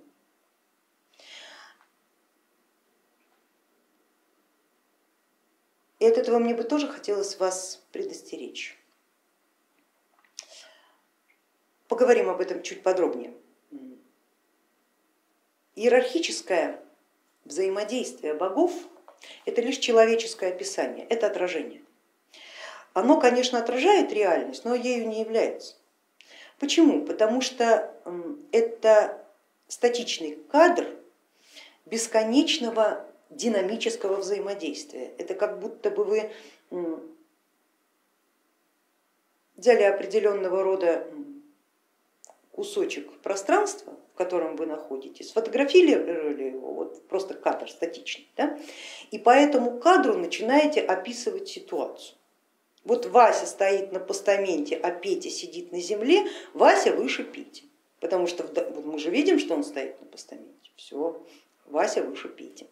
И 5.99 6.05
от 6.05 6.17
этого 6.17 6.37
мне 6.39 6.53
бы 6.53 6.63
тоже 6.63 6.87
хотелось 6.87 7.39
вас 7.39 7.83
предостеречь. 7.91 8.77
Поговорим 11.87 12.29
об 12.29 12.41
этом 12.41 12.61
чуть 12.63 12.83
подробнее. 12.83 13.33
Иерархическое 15.75 16.79
взаимодействие 17.43 18.33
богов 18.33 18.73
Это 19.45 19.61
лишь 19.61 19.77
человеческое 19.77 20.49
описание, 20.51 21.05
это 21.07 21.27
отражение. 21.27 21.81
Оно, 22.93 23.19
конечно, 23.19 23.59
отражает 23.59 24.11
реальность, 24.13 24.63
но 24.65 24.73
ею 24.73 25.07
не 25.07 25.19
является. 25.19 25.75
Почему? 26.59 27.05
Потому 27.05 27.41
что 27.41 27.93
это 28.51 29.21
статичный 29.67 30.37
кадр 30.51 30.87
бесконечного 31.85 33.05
динамического 33.29 34.17
взаимодействия. 34.17 35.11
Это 35.17 35.35
как 35.35 35.59
будто 35.59 35.91
бы 35.91 36.05
вы 36.05 36.31
взяли 39.57 39.83
определенного 39.83 40.63
рода 40.63 41.05
кусочек 42.55 43.11
пространства, 43.19 43.93
в 44.13 44.17
котором 44.17 44.55
вы 44.55 44.65
находитесь, 44.65 45.29
сфотографировали 45.29 46.43
его, 46.43 46.73
вот 46.73 47.05
просто 47.09 47.33
кадр 47.33 47.69
статичный, 47.69 48.29
да, 48.37 48.57
и 49.11 49.19
по 49.19 49.31
этому 49.31 49.77
кадру 49.79 50.17
начинаете 50.17 50.79
описывать 50.79 51.49
ситуацию. 51.49 52.17
Вот 52.85 53.07
Вася 53.07 53.45
стоит 53.45 53.91
на 53.91 53.99
постаменте, 53.99 54.77
а 54.77 54.91
Петя 54.91 55.29
сидит 55.29 55.73
на 55.73 55.81
земле, 55.81 56.27
Вася 56.53 56.93
выше 56.93 57.25
Пети, 57.25 57.65
потому 57.99 58.25
что 58.25 58.43
вот 58.43 58.85
мы 58.85 58.99
же 58.99 59.09
видим, 59.09 59.37
что 59.37 59.53
он 59.53 59.63
стоит 59.65 59.99
на 59.99 60.07
постаменте, 60.07 60.71
все, 60.77 61.21
Вася 61.65 62.03
выше 62.03 62.29
Пети. 62.29 62.67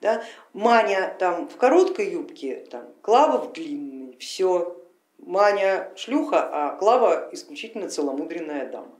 Да? 0.00 0.22
Маня 0.52 1.16
там 1.18 1.48
в 1.48 1.56
короткой 1.56 2.10
юбке, 2.10 2.66
там, 2.70 2.92
Клава 3.02 3.38
в 3.38 3.52
длинной, 3.52 4.16
все, 4.18 4.76
Маня 5.22 5.90
шлюха, 5.96 6.48
а 6.52 6.76
Клава 6.76 7.28
исключительно 7.32 7.88
целомудренная 7.88 8.70
дама. 8.70 8.98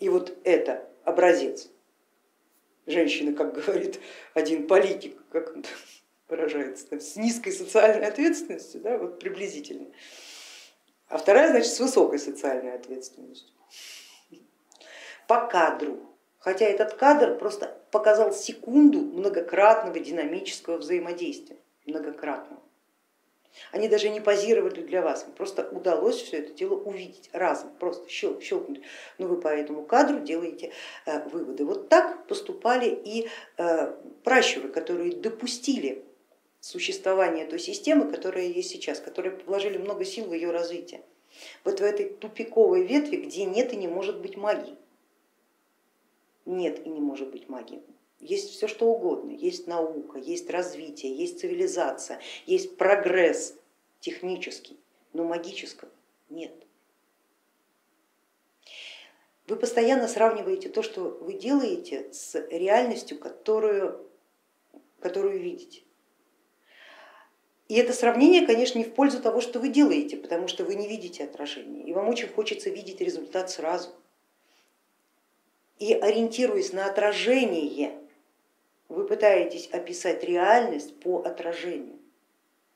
И 0.00 0.08
вот 0.08 0.36
это 0.44 0.88
образец 1.04 1.68
женщины, 2.86 3.34
как 3.34 3.54
говорит 3.54 4.00
один 4.34 4.66
политик, 4.66 5.22
как 5.30 5.54
он 5.54 5.64
выражается, 6.28 6.98
с 6.98 7.16
низкой 7.16 7.52
социальной 7.52 8.06
ответственностью, 8.06 8.80
да, 8.80 8.98
вот 8.98 9.18
приблизительно. 9.18 9.86
А 11.08 11.18
вторая, 11.18 11.50
значит, 11.50 11.70
с 11.70 11.80
высокой 11.80 12.18
социальной 12.18 12.74
ответственностью. 12.74 13.54
По 15.26 15.46
кадру. 15.46 16.00
Хотя 16.38 16.66
этот 16.66 16.94
кадр 16.94 17.36
просто 17.36 17.78
показал 17.90 18.32
секунду 18.32 19.00
многократного 19.00 19.98
динамического 19.98 20.78
взаимодействия, 20.78 21.58
многократного. 21.84 22.62
Они 23.72 23.88
даже 23.88 24.08
не 24.08 24.20
позировали 24.20 24.82
для 24.82 25.02
вас, 25.02 25.24
им 25.24 25.32
просто 25.32 25.68
удалось 25.70 26.22
все 26.22 26.38
это 26.38 26.52
дело 26.52 26.74
увидеть 26.74 27.28
разом, 27.32 27.70
просто 27.78 28.08
щелк, 28.08 28.42
щелкнуть. 28.42 28.82
Но 29.18 29.26
вы 29.26 29.40
по 29.40 29.48
этому 29.48 29.84
кадру 29.84 30.20
делаете 30.20 30.72
э, 31.06 31.28
выводы. 31.28 31.64
Вот 31.64 31.88
так 31.88 32.26
поступали 32.26 32.88
и 32.88 33.28
э, 33.56 33.94
пращуры, 34.22 34.68
которые 34.68 35.12
допустили 35.12 36.04
существование 36.60 37.46
той 37.46 37.58
системы, 37.58 38.10
которая 38.10 38.46
есть 38.46 38.70
сейчас, 38.70 39.00
которые 39.00 39.36
вложили 39.46 39.78
много 39.78 40.04
сил 40.04 40.26
в 40.26 40.32
ее 40.32 40.50
развитие. 40.50 41.02
Вот 41.64 41.80
в 41.80 41.82
этой 41.82 42.08
тупиковой 42.10 42.86
ветви, 42.86 43.16
где 43.16 43.44
нет 43.44 43.72
и 43.72 43.76
не 43.76 43.88
может 43.88 44.20
быть 44.20 44.36
магии. 44.36 44.76
Нет 46.46 46.84
и 46.86 46.88
не 46.88 47.00
может 47.00 47.30
быть 47.30 47.48
магии. 47.48 47.82
Есть 48.20 48.50
все 48.50 48.66
что 48.66 48.86
угодно, 48.86 49.30
есть 49.30 49.66
наука, 49.66 50.18
есть 50.18 50.50
развитие, 50.50 51.14
есть 51.14 51.40
цивилизация, 51.40 52.20
есть 52.46 52.76
прогресс 52.76 53.54
технический, 54.00 54.76
но 55.12 55.24
магического 55.24 55.90
нет. 56.28 56.52
Вы 59.46 59.56
постоянно 59.56 60.08
сравниваете 60.08 60.68
то, 60.68 60.82
что 60.82 61.04
вы 61.20 61.32
делаете, 61.32 62.12
с 62.12 62.34
реальностью, 62.50 63.18
которую, 63.18 64.06
которую 65.00 65.40
видите. 65.40 65.82
И 67.68 67.74
это 67.76 67.92
сравнение, 67.92 68.46
конечно, 68.46 68.78
не 68.78 68.84
в 68.84 68.94
пользу 68.94 69.22
того, 69.22 69.40
что 69.40 69.60
вы 69.60 69.68
делаете, 69.68 70.16
потому 70.16 70.48
что 70.48 70.64
вы 70.64 70.74
не 70.74 70.88
видите 70.88 71.24
отражения, 71.24 71.82
и 71.84 71.92
вам 71.92 72.08
очень 72.08 72.28
хочется 72.28 72.68
видеть 72.68 73.00
результат 73.00 73.50
сразу. 73.50 73.90
И 75.78 75.94
ориентируясь 75.94 76.72
на 76.72 76.86
отражение, 76.86 77.98
вы 78.98 79.04
пытаетесь 79.06 79.68
описать 79.68 80.24
реальность 80.24 80.98
по 80.98 81.22
отражению. 81.22 82.00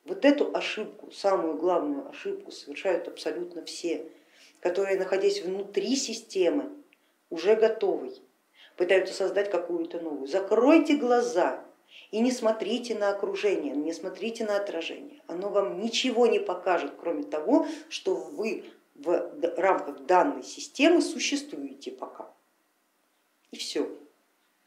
Вот 0.04 0.24
эту 0.24 0.56
ошибку, 0.56 1.10
самую 1.10 1.56
главную 1.56 2.08
ошибку 2.08 2.52
совершают 2.52 3.08
абсолютно 3.08 3.64
все, 3.64 4.06
которые, 4.60 4.98
находясь 4.98 5.42
внутри 5.42 5.96
системы, 5.96 6.70
уже 7.28 7.56
готовы, 7.56 8.14
пытаются 8.76 9.14
создать 9.14 9.50
какую-то 9.50 10.00
новую. 10.00 10.28
Закройте 10.28 10.96
глаза 10.96 11.64
и 12.12 12.20
не 12.20 12.30
смотрите 12.30 12.94
на 12.94 13.10
окружение, 13.10 13.74
не 13.74 13.92
смотрите 13.92 14.44
на 14.44 14.56
отражение. 14.56 15.22
Оно 15.26 15.48
вам 15.48 15.80
ничего 15.80 16.28
не 16.28 16.38
покажет, 16.38 16.92
кроме 17.00 17.24
того, 17.24 17.66
что 17.88 18.14
вы 18.14 18.64
в 18.94 19.32
рамках 19.56 20.06
данной 20.06 20.44
системы 20.44 21.02
существуете 21.02 21.90
пока. 21.90 22.30
И 23.50 23.56
все 23.56 23.88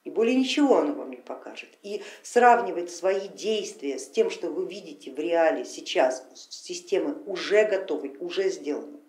и 0.05 0.11
более 0.11 0.35
ничего 0.35 0.77
оно 0.77 0.93
вам 0.93 1.09
не 1.09 1.17
покажет. 1.17 1.69
И 1.81 2.03
сравнивать 2.21 2.91
свои 2.91 3.27
действия 3.27 3.97
с 3.97 4.07
тем, 4.07 4.29
что 4.29 4.49
вы 4.49 4.65
видите 4.65 5.11
в 5.11 5.19
реале 5.19 5.65
сейчас, 5.65 6.25
системы 6.49 7.15
уже 7.25 7.65
готовы, 7.65 8.15
уже 8.19 8.49
сделаны. 8.49 8.99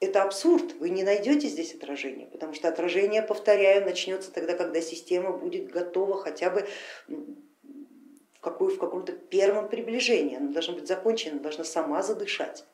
Это 0.00 0.22
абсурд, 0.22 0.74
вы 0.80 0.90
не 0.90 1.04
найдете 1.04 1.46
здесь 1.46 1.74
отражения, 1.74 2.26
потому 2.26 2.54
что 2.54 2.68
отражение, 2.68 3.22
повторяю, 3.22 3.84
начнется 3.84 4.32
тогда, 4.32 4.54
когда 4.54 4.80
система 4.80 5.32
будет 5.32 5.70
готова 5.70 6.18
хотя 6.18 6.50
бы 6.50 6.66
в, 7.06 8.40
какой, 8.40 8.74
в 8.74 8.78
каком-то 8.78 9.12
первом 9.12 9.68
приближении, 9.68 10.36
она 10.36 10.50
должна 10.50 10.74
быть 10.74 10.88
закончена, 10.88 11.38
должна 11.38 11.64
сама 11.64 12.02
задышать, 12.02 12.64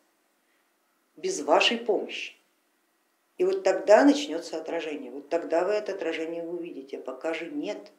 без 1.16 1.42
вашей 1.42 1.78
помощи. 1.78 2.35
И 3.38 3.44
вот 3.44 3.62
тогда 3.62 4.04
начнется 4.04 4.56
отражение, 4.56 5.10
вот 5.10 5.28
тогда 5.28 5.64
вы 5.64 5.72
это 5.72 5.92
отражение 5.92 6.42
увидите, 6.42 6.98
а 6.98 7.02
пока 7.02 7.34
же 7.34 7.50
нет, 7.50 7.92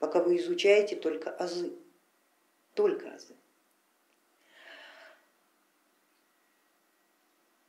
пока 0.00 0.20
вы 0.20 0.36
изучаете 0.38 0.96
только 0.96 1.30
азы, 1.30 1.72
только 2.74 3.14
азы. 3.14 3.36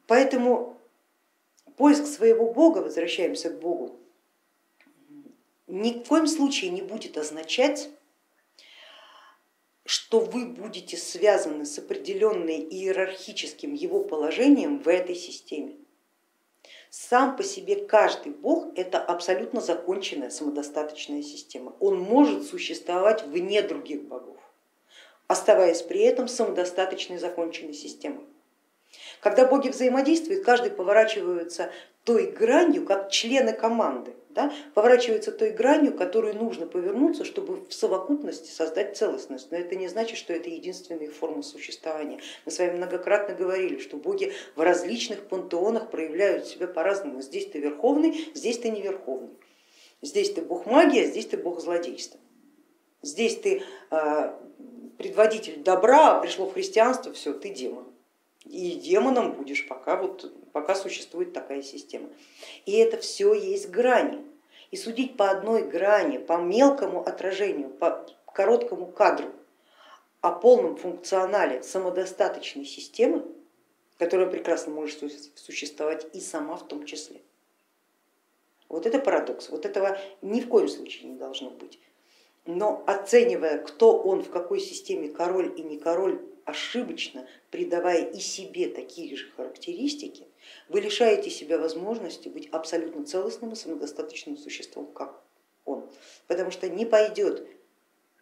Поэтому 0.07 0.77
поиск 1.77 2.05
своего 2.07 2.51
Бога, 2.51 2.79
возвращаемся 2.79 3.51
к 3.51 3.59
Богу, 3.59 3.99
ни 5.67 5.93
в 5.93 6.07
коем 6.07 6.27
случае 6.27 6.71
не 6.71 6.81
будет 6.81 7.17
означать, 7.17 7.89
что 9.85 10.19
вы 10.19 10.45
будете 10.47 10.97
связаны 10.97 11.65
с 11.65 11.77
определенным 11.77 12.47
иерархическим 12.47 13.73
его 13.73 14.03
положением 14.03 14.79
в 14.79 14.87
этой 14.87 15.15
системе. 15.15 15.82
Сам 16.95 17.35
по 17.35 17.41
себе 17.41 17.87
каждый 17.87 18.33
бог 18.33 18.67
это 18.75 18.99
абсолютно 18.99 19.61
законченная 19.61 20.29
самодостаточная 20.29 21.23
система. 21.23 21.75
Он 21.79 21.97
может 21.97 22.45
существовать 22.45 23.23
вне 23.23 23.63
других 23.63 24.03
богов, 24.03 24.37
оставаясь 25.25 25.81
при 25.81 26.01
этом 26.01 26.27
самодостаточной 26.27 27.17
законченной 27.17 27.73
системой. 27.73 28.27
Когда 29.21 29.47
боги 29.47 29.69
взаимодействуют, 29.69 30.45
каждый 30.45 30.69
поворачивается 30.69 31.71
той 32.03 32.31
гранью, 32.31 32.85
как 32.85 33.11
члены 33.11 33.53
команды, 33.53 34.13
да, 34.29 34.51
поворачивается 34.73 35.31
той 35.31 35.51
гранью, 35.51 35.95
которую 35.95 36.35
нужно 36.35 36.65
повернуться, 36.65 37.23
чтобы 37.23 37.65
в 37.65 37.73
совокупности 37.73 38.49
создать 38.49 38.97
целостность. 38.97 39.51
Но 39.51 39.57
это 39.57 39.75
не 39.75 39.87
значит, 39.87 40.17
что 40.17 40.33
это 40.33 40.49
единственная 40.49 41.09
форма 41.09 41.43
существования. 41.43 42.19
Мы 42.45 42.51
с 42.51 42.59
вами 42.59 42.77
многократно 42.77 43.35
говорили, 43.35 43.79
что 43.79 43.97
боги 43.97 44.33
в 44.55 44.61
различных 44.61 45.27
пантеонах 45.27 45.91
проявляют 45.91 46.47
себя 46.47 46.67
по-разному. 46.67 47.21
Здесь 47.21 47.47
ты 47.47 47.59
верховный, 47.59 48.29
здесь 48.33 48.57
ты 48.57 48.69
не 48.69 48.81
верховный. 48.81 49.37
Здесь 50.01 50.33
ты 50.33 50.41
бог 50.41 50.65
магии, 50.65 51.03
а 51.03 51.05
здесь 51.05 51.27
ты 51.27 51.37
бог 51.37 51.61
злодейства. 51.61 52.19
Здесь 53.01 53.37
ты 53.37 53.61
э, 53.91 54.33
предводитель 54.97 55.61
добра, 55.61 56.17
а 56.17 56.21
пришло 56.21 56.49
христианство, 56.49 57.13
все, 57.13 57.33
ты 57.33 57.49
демон 57.49 57.92
и 58.45 58.75
демоном 58.75 59.33
будешь, 59.33 59.67
пока, 59.67 59.95
вот, 59.95 60.31
пока 60.51 60.75
существует 60.75 61.33
такая 61.33 61.61
система. 61.61 62.09
И 62.65 62.73
это 62.73 62.97
все 62.97 63.33
есть 63.33 63.69
грани. 63.69 64.23
И 64.71 64.77
судить 64.77 65.17
по 65.17 65.29
одной 65.29 65.63
грани, 65.63 66.17
по 66.17 66.37
мелкому 66.37 67.01
отражению, 67.01 67.69
по 67.69 68.05
короткому 68.25 68.87
кадру 68.87 69.31
о 70.21 70.31
полном 70.31 70.77
функционале 70.77 71.61
самодостаточной 71.61 72.65
системы, 72.65 73.25
которая 73.97 74.27
прекрасно 74.27 74.73
может 74.73 74.99
существовать 75.35 76.07
и 76.13 76.19
сама 76.19 76.55
в 76.55 76.67
том 76.67 76.85
числе. 76.85 77.21
Вот 78.69 78.85
это 78.85 78.99
парадокс, 78.99 79.49
вот 79.49 79.65
этого 79.65 79.99
ни 80.21 80.41
в 80.41 80.47
коем 80.47 80.67
случае 80.67 81.11
не 81.11 81.17
должно 81.17 81.49
быть. 81.51 81.77
Но 82.45 82.83
оценивая, 82.87 83.59
кто 83.59 83.97
он 83.97 84.23
в 84.23 84.29
какой 84.29 84.59
системе 84.59 85.09
король 85.09 85.53
и 85.55 85.61
не 85.61 85.77
король, 85.77 86.19
ошибочно 86.45 87.27
придавая 87.51 88.05
и 88.05 88.19
себе 88.19 88.67
такие 88.67 89.15
же 89.15 89.29
характеристики, 89.31 90.27
вы 90.69 90.81
лишаете 90.81 91.29
себя 91.29 91.57
возможности 91.57 92.27
быть 92.29 92.49
абсолютно 92.51 93.05
целостным 93.05 93.53
и 93.53 93.55
самодостаточным 93.55 94.37
существом, 94.37 94.87
как 94.87 95.21
он. 95.65 95.89
Потому 96.27 96.51
что 96.51 96.69
не 96.69 96.85
пойдет 96.85 97.47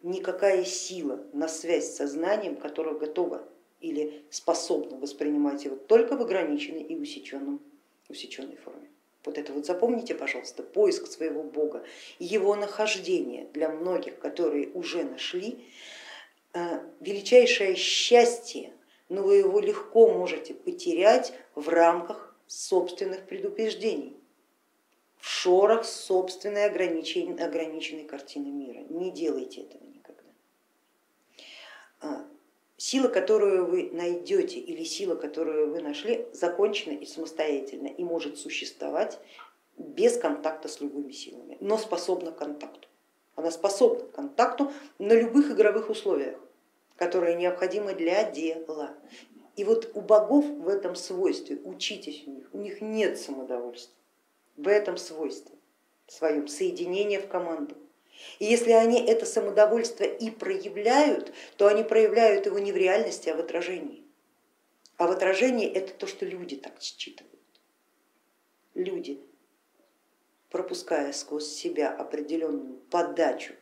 никакая 0.02 0.64
сила 0.64 1.24
на 1.32 1.48
связь 1.48 1.92
с 1.92 1.96
сознанием, 1.96 2.56
которая 2.56 2.94
готова 2.94 3.48
или 3.80 4.24
способна 4.30 4.96
воспринимать 4.96 5.64
его 5.64 5.76
только 5.76 6.16
в 6.16 6.22
ограниченной 6.22 6.82
и 6.82 6.96
усеченном, 6.96 7.60
усеченной 8.08 8.56
форме. 8.56 8.88
Вот 9.24 9.38
это 9.38 9.52
вот 9.52 9.66
запомните, 9.66 10.14
пожалуйста, 10.14 10.62
поиск 10.62 11.06
своего 11.06 11.42
Бога, 11.42 11.84
его 12.18 12.56
нахождение 12.56 13.48
для 13.52 13.68
многих, 13.68 14.18
которые 14.18 14.70
уже 14.72 15.04
нашли, 15.04 15.64
величайшее 17.00 17.74
счастье, 17.76 18.72
но 19.08 19.22
вы 19.22 19.36
его 19.36 19.60
легко 19.60 20.08
можете 20.08 20.54
потерять 20.54 21.32
в 21.54 21.68
рамках 21.68 22.36
собственных 22.46 23.26
предубеждений, 23.26 24.16
в 25.18 25.28
шорах 25.28 25.84
собственной 25.84 26.66
ограниченной, 26.66 28.04
картины 28.04 28.50
мира. 28.50 28.84
Не 28.90 29.10
делайте 29.10 29.62
этого 29.62 29.84
никогда. 29.84 30.30
А, 32.00 32.26
сила, 32.76 33.08
которую 33.08 33.66
вы 33.66 33.90
найдете 33.92 34.58
или 34.58 34.84
сила, 34.84 35.14
которую 35.14 35.70
вы 35.70 35.80
нашли, 35.80 36.26
закончена 36.32 36.94
и 36.94 37.06
самостоятельна 37.06 37.86
и 37.86 38.04
может 38.04 38.38
существовать 38.38 39.18
без 39.78 40.18
контакта 40.18 40.68
с 40.68 40.80
любыми 40.80 41.12
силами, 41.12 41.56
но 41.60 41.78
способна 41.78 42.32
к 42.32 42.38
контакту. 42.38 42.88
Она 43.34 43.50
способна 43.50 44.04
к 44.04 44.12
контакту 44.12 44.72
на 44.98 45.12
любых 45.12 45.50
игровых 45.50 45.90
условиях, 45.90 46.38
которые 46.96 47.36
необходимы 47.36 47.94
для 47.94 48.30
дела. 48.30 48.94
И 49.56 49.64
вот 49.64 49.90
у 49.94 50.00
богов 50.00 50.44
в 50.44 50.68
этом 50.68 50.94
свойстве, 50.94 51.58
учитесь 51.64 52.24
у 52.26 52.30
них, 52.30 52.48
у 52.52 52.58
них 52.58 52.80
нет 52.80 53.18
самодовольства, 53.18 53.94
в 54.56 54.68
этом 54.68 54.96
свойстве 54.96 55.54
своем 56.06 56.48
соединение 56.48 57.20
в 57.20 57.28
команду. 57.28 57.76
И 58.38 58.44
если 58.44 58.72
они 58.72 59.04
это 59.04 59.26
самодовольство 59.26 60.04
и 60.04 60.30
проявляют, 60.30 61.32
то 61.56 61.66
они 61.66 61.82
проявляют 61.82 62.46
его 62.46 62.58
не 62.58 62.72
в 62.72 62.76
реальности, 62.76 63.28
а 63.28 63.34
в 63.34 63.40
отражении. 63.40 64.04
А 64.96 65.06
в 65.06 65.10
отражении 65.10 65.66
это 65.66 65.94
то, 65.94 66.06
что 66.06 66.26
люди 66.26 66.56
так 66.56 66.80
считывают. 66.80 67.40
Люди, 68.74 69.20
пропуская 70.52 71.12
сквозь 71.12 71.46
себя 71.46 71.90
определенную 71.90 72.76
подачу 72.90 73.54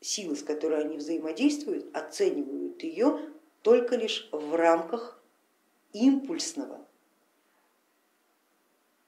силы, 0.00 0.36
с 0.36 0.42
которой 0.42 0.82
они 0.82 0.98
взаимодействуют, 0.98 1.96
оценивают 1.96 2.82
ее 2.82 3.18
только 3.62 3.96
лишь 3.96 4.28
в 4.30 4.54
рамках 4.54 5.20
импульсного 5.94 6.86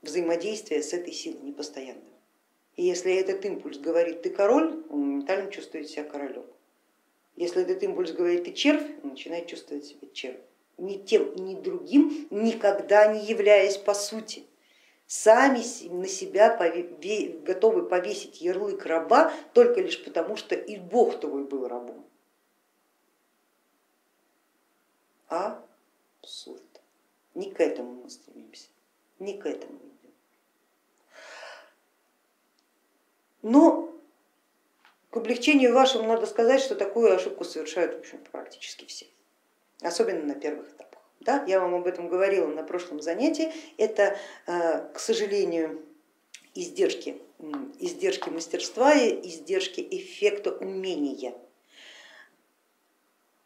взаимодействия 0.00 0.82
с 0.82 0.94
этой 0.94 1.12
силой 1.12 1.42
непостоянного. 1.42 2.06
И 2.76 2.82
если 2.82 3.14
этот 3.14 3.44
импульс 3.44 3.78
говорит 3.78 4.22
ты 4.22 4.30
король, 4.30 4.82
он 4.88 5.00
моментально 5.00 5.52
чувствует 5.52 5.90
себя 5.90 6.04
королем. 6.04 6.46
Если 7.36 7.62
этот 7.62 7.82
импульс 7.82 8.12
говорит 8.12 8.44
ты 8.44 8.52
червь, 8.52 8.90
он 9.02 9.10
начинает 9.10 9.46
чувствовать 9.46 9.84
себя 9.84 10.08
червь. 10.12 10.40
Ни 10.78 10.96
тем, 10.96 11.36
ни 11.36 11.54
другим, 11.54 12.26
никогда 12.30 13.12
не 13.12 13.26
являясь 13.26 13.76
по 13.76 13.92
сути. 13.92 14.46
Сами 15.12 15.58
на 15.88 16.06
себя 16.06 16.56
готовы 17.42 17.84
повесить 17.84 18.40
ярлык 18.40 18.86
раба 18.86 19.34
только 19.54 19.80
лишь 19.80 20.04
потому, 20.04 20.36
что 20.36 20.54
и 20.54 20.76
Бог 20.76 21.18
твой 21.18 21.42
был 21.42 21.66
рабом. 21.66 22.06
Абсурд. 25.26 26.62
Не 27.34 27.50
к 27.50 27.58
этому 27.58 28.04
мы 28.04 28.08
стремимся, 28.08 28.68
не 29.18 29.36
к 29.36 29.46
этому 29.46 29.80
Но 33.42 33.92
к 35.10 35.16
облегчению 35.16 35.74
вашему 35.74 36.06
надо 36.06 36.26
сказать, 36.26 36.60
что 36.60 36.76
такую 36.76 37.12
ошибку 37.12 37.42
совершают 37.42 37.96
в 37.96 37.98
общем, 37.98 38.18
практически 38.30 38.84
все, 38.84 39.08
особенно 39.80 40.22
на 40.22 40.36
первых 40.36 40.68
этапах. 40.68 40.89
Да, 41.20 41.44
я 41.46 41.60
вам 41.60 41.74
об 41.74 41.86
этом 41.86 42.08
говорила 42.08 42.46
на 42.46 42.62
прошлом 42.62 43.02
занятии. 43.02 43.52
Это, 43.76 44.16
э, 44.46 44.88
к 44.92 44.98
сожалению, 44.98 45.84
издержки, 46.54 47.20
издержки 47.78 48.30
мастерства 48.30 48.94
и 48.94 49.28
издержки 49.28 49.86
эффекта 49.90 50.52
умения 50.52 51.34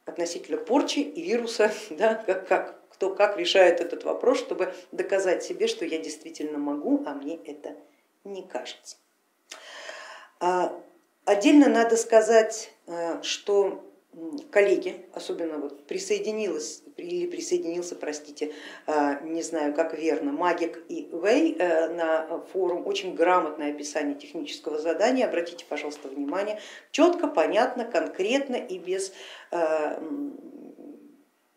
относительно 0.04 0.58
порчи 0.58 1.00
и 1.00 1.22
вируса, 1.22 1.72
да, 1.90 2.14
как, 2.14 2.46
как, 2.46 2.88
кто 2.90 3.14
как 3.14 3.36
решает 3.36 3.80
этот 3.80 4.04
вопрос, 4.04 4.38
чтобы 4.38 4.72
доказать 4.92 5.42
себе, 5.42 5.66
что 5.66 5.84
я 5.84 5.98
действительно 5.98 6.58
могу, 6.58 7.02
а 7.06 7.14
мне 7.14 7.36
это 7.44 7.76
не 8.22 8.42
кажется. 8.42 8.96
А, 10.38 10.80
отдельно 11.24 11.68
надо 11.68 11.96
сказать, 11.96 12.70
э, 12.86 13.20
что 13.22 13.84
коллеги, 14.50 15.06
особенно 15.12 15.58
вот 15.58 15.86
присоединилась 15.86 16.82
или 16.96 17.26
присоединился, 17.26 17.96
простите, 17.96 18.52
э, 18.86 19.24
не 19.24 19.42
знаю 19.42 19.74
как 19.74 19.98
верно, 19.98 20.32
Магик 20.32 20.82
и 20.88 21.08
Вэй 21.12 21.56
э, 21.58 21.88
на 21.88 22.40
форум, 22.52 22.86
очень 22.86 23.14
грамотное 23.14 23.72
описание 23.72 24.14
технического 24.14 24.78
задания, 24.78 25.26
обратите, 25.26 25.64
пожалуйста, 25.68 26.08
внимание, 26.08 26.60
четко, 26.90 27.26
понятно, 27.26 27.84
конкретно 27.84 28.56
и 28.56 28.78
без 28.78 29.12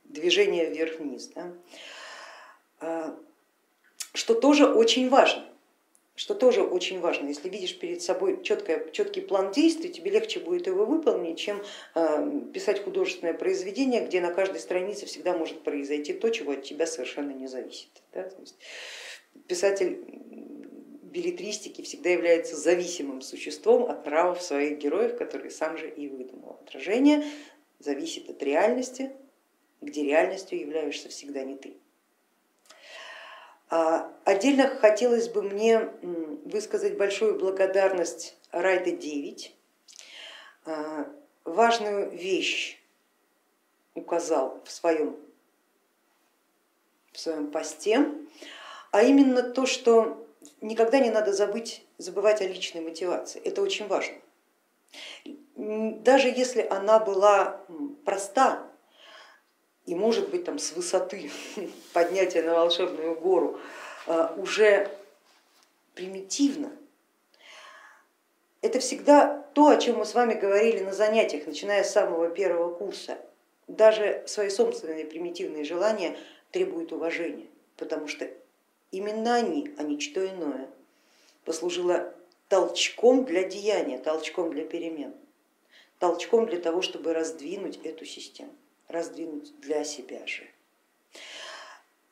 движения 0.04 0.66
вверх-вниз, 0.66 1.32
да? 2.80 3.16
что 4.14 4.34
тоже 4.34 4.68
очень 4.68 5.10
важно 5.10 5.44
что 6.28 6.36
тоже 6.36 6.62
очень 6.62 7.00
важно. 7.00 7.30
Если 7.30 7.48
видишь 7.48 7.80
перед 7.80 8.02
собой 8.02 8.44
четкое, 8.44 8.90
четкий 8.92 9.22
план 9.22 9.54
действий, 9.54 9.90
тебе 9.90 10.12
легче 10.12 10.42
будет 10.42 10.68
его 10.68 10.86
выполнить, 10.86 11.40
чем 11.40 11.64
э, 11.96 12.42
писать 12.54 12.84
художественное 12.84 13.34
произведение, 13.34 14.06
где 14.06 14.20
на 14.20 14.34
каждой 14.34 14.60
странице 14.60 15.06
всегда 15.06 15.38
может 15.38 15.64
произойти 15.64 16.12
то, 16.12 16.30
чего 16.30 16.52
от 16.52 16.64
тебя 16.64 16.86
совершенно 16.86 17.32
не 17.32 17.48
зависит. 17.48 17.88
Да? 18.12 18.30
Писатель 19.48 20.04
билетристики 21.04 21.82
всегда 21.82 22.10
является 22.10 22.58
зависимым 22.58 23.22
существом 23.22 23.90
от 23.90 24.06
нравов 24.06 24.42
своих 24.42 24.80
героев, 24.80 25.18
которые 25.18 25.50
сам 25.50 25.78
же 25.78 25.90
и 25.90 26.10
выдумал. 26.10 26.60
Отражение 26.68 27.24
зависит 27.80 28.30
от 28.30 28.44
реальности, 28.44 29.14
где 29.80 30.04
реальностью 30.04 30.60
являешься 30.60 31.08
всегда 31.08 31.46
не 31.46 31.56
ты. 31.56 31.78
А, 33.70 34.12
отдельно 34.24 34.68
хотелось 34.68 35.28
бы 35.28 35.42
мне 35.42 35.90
высказать 36.46 36.98
большую 36.98 37.38
благодарность 37.38 38.38
Райда 38.52 38.92
9. 38.92 39.56
А, 40.66 41.08
важную 41.44 42.10
вещь 42.12 42.82
указал 43.94 44.62
в 44.64 44.72
своем, 44.72 45.18
в 47.12 47.20
своем 47.20 47.52
посте, 47.52 48.06
а 48.92 49.04
именно 49.04 49.44
то, 49.44 49.66
что 49.66 50.26
никогда 50.62 51.00
не 51.00 51.10
надо 51.10 51.34
забыть, 51.34 51.86
забывать 51.98 52.42
о 52.42 52.48
личной 52.48 52.82
мотивации. 52.82 53.42
Это 53.44 53.62
очень 53.62 53.88
важно. 53.88 54.16
Даже 55.56 56.30
если 56.30 56.62
она 56.62 57.00
была 57.00 57.62
проста, 58.06 58.67
и 59.88 59.96
может 59.96 60.30
быть 60.30 60.44
там 60.44 60.60
с 60.60 60.74
высоты 60.74 61.32
поднятия 61.94 62.44
на 62.44 62.54
волшебную 62.54 63.16
гору 63.16 63.60
а, 64.06 64.36
уже 64.38 64.92
примитивно, 65.96 66.72
это 68.62 68.80
всегда 68.80 69.46
то, 69.54 69.70
о 69.70 69.78
чем 69.78 69.98
мы 69.98 70.06
с 70.06 70.14
вами 70.14 70.34
говорили 70.34 70.84
на 70.84 70.94
занятиях, 70.94 71.48
начиная 71.48 71.84
с 71.84 71.92
самого 71.92 72.30
первого 72.30 72.74
курса. 72.74 73.18
Даже 73.68 74.24
свои 74.28 74.50
собственные 74.50 75.06
примитивные 75.06 75.64
желания 75.64 76.18
требуют 76.52 76.92
уважения, 76.92 77.48
потому 77.78 78.08
что 78.08 78.30
именно 78.92 79.36
они, 79.36 79.74
а 79.78 79.84
не 79.84 80.00
что 80.00 80.26
иное, 80.26 80.70
послужило 81.46 82.14
толчком 82.50 83.26
для 83.26 83.44
деяния, 83.44 83.98
толчком 83.98 84.52
для 84.52 84.66
перемен, 84.66 85.14
толчком 86.00 86.46
для 86.46 86.60
того, 86.60 86.82
чтобы 86.82 87.14
раздвинуть 87.14 87.78
эту 87.84 88.06
систему 88.06 88.54
раздвинуть 88.88 89.60
для 89.60 89.84
себя 89.84 90.26
же. 90.26 90.48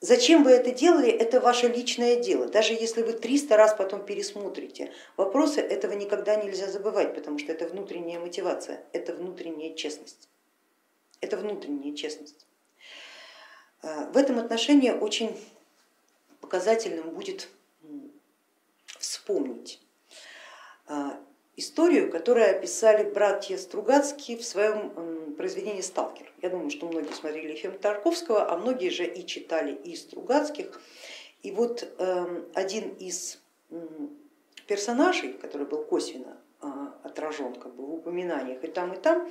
Зачем 0.02 0.44
вы 0.44 0.52
это 0.52 0.72
делали, 0.72 1.10
это 1.10 1.40
ваше 1.40 1.68
личное 1.68 2.18
дело. 2.18 2.48
Даже 2.48 2.74
если 2.74 3.02
вы 3.02 3.14
300 3.14 3.58
раз 3.58 3.74
потом 3.74 4.06
пересмотрите 4.06 4.92
вопросы, 5.18 5.62
этого 5.62 5.94
никогда 5.94 6.36
нельзя 6.36 6.70
забывать, 6.70 7.16
потому 7.16 7.40
что 7.40 7.52
это 7.52 7.68
внутренняя 7.68 8.20
мотивация, 8.20 8.84
это 8.94 9.14
внутренняя 9.16 9.74
честность. 9.74 10.30
Это 11.22 11.38
внутренняя 11.38 11.96
честность. 11.96 12.46
А, 13.82 14.06
в 14.12 14.18
этом 14.18 14.38
отношении 14.38 14.92
очень 14.92 15.36
показательным 16.42 17.12
будет 17.12 17.48
вспомнить 19.00 19.82
а, 20.88 21.20
историю, 21.58 22.12
которую 22.12 22.50
описали 22.50 23.10
братья 23.10 23.58
Стругацкие 23.58 24.38
в 24.38 24.46
своем 24.46 25.36
произведении 25.36 25.82
«Сталкер». 25.82 26.32
Я 26.42 26.50
думаю, 26.50 26.70
что 26.70 26.88
многие 26.88 27.14
смотрели 27.14 27.56
фильм 27.56 27.78
Тарковского, 27.78 28.52
а 28.52 28.58
многие 28.58 28.90
же 28.90 29.06
и 29.06 29.26
читали 29.26 29.74
и 29.74 29.96
Стругацких. 29.96 30.82
И 31.44 31.52
вот 31.52 31.88
эм, 32.00 32.46
один 32.54 32.90
из 32.96 33.40
персонажей, 34.68 35.34
который 35.34 35.68
был 35.68 35.84
косвенно 35.84 36.38
а, 36.62 36.96
отражен 37.04 37.54
как 37.54 37.76
бы 37.76 37.86
в 37.86 37.94
упоминаниях 37.96 38.64
и 38.64 38.68
там, 38.68 38.94
и 38.94 38.98
там, 38.98 39.30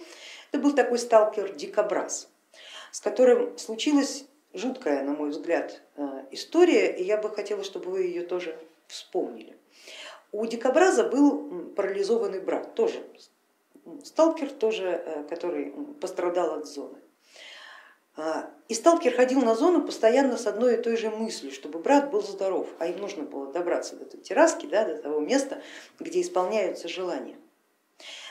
это 0.53 0.63
был 0.63 0.75
такой 0.75 0.99
сталкер 0.99 1.55
Дикобраз, 1.55 2.29
с 2.93 3.01
которым 3.01 3.59
случилась 3.59 4.27
жуткая, 4.53 5.03
на 5.03 5.13
мой 5.13 5.31
взгляд, 5.31 5.83
э, 5.97 6.27
история, 6.31 6.97
и 6.97 7.03
я 7.03 7.19
бы 7.19 7.29
хотела, 7.29 7.65
чтобы 7.65 7.91
вы 7.91 8.03
ее 8.03 8.23
тоже 8.23 8.57
вспомнили. 8.87 9.57
У 10.35 10.45
дикобраза 10.47 11.05
был 11.05 11.71
парализованный 11.77 12.41
брат, 12.41 12.75
тоже 12.75 13.07
сталкер, 14.03 14.51
тоже, 14.51 14.89
э, 14.89 15.23
который 15.29 15.71
пострадал 16.01 16.59
от 16.59 16.67
зоны. 16.67 16.99
А, 18.17 18.51
и 18.67 18.75
сталкер 18.75 19.15
ходил 19.15 19.43
на 19.43 19.55
зону 19.55 19.87
постоянно 19.87 20.37
с 20.37 20.49
одной 20.49 20.75
и 20.75 20.83
той 20.83 20.97
же 20.97 21.11
мыслью, 21.11 21.53
чтобы 21.53 21.79
брат 21.79 22.11
был 22.11 22.21
здоров, 22.21 22.67
а 22.81 22.89
им 22.89 22.99
нужно 22.99 23.23
было 23.23 23.53
добраться 23.53 23.95
до 23.95 24.07
этой 24.07 24.21
терраски, 24.23 24.67
да, 24.67 24.85
до 24.85 24.97
того 25.01 25.21
места, 25.21 25.63
где 26.01 26.21
исполняются 26.21 26.89
желания. 26.89 27.37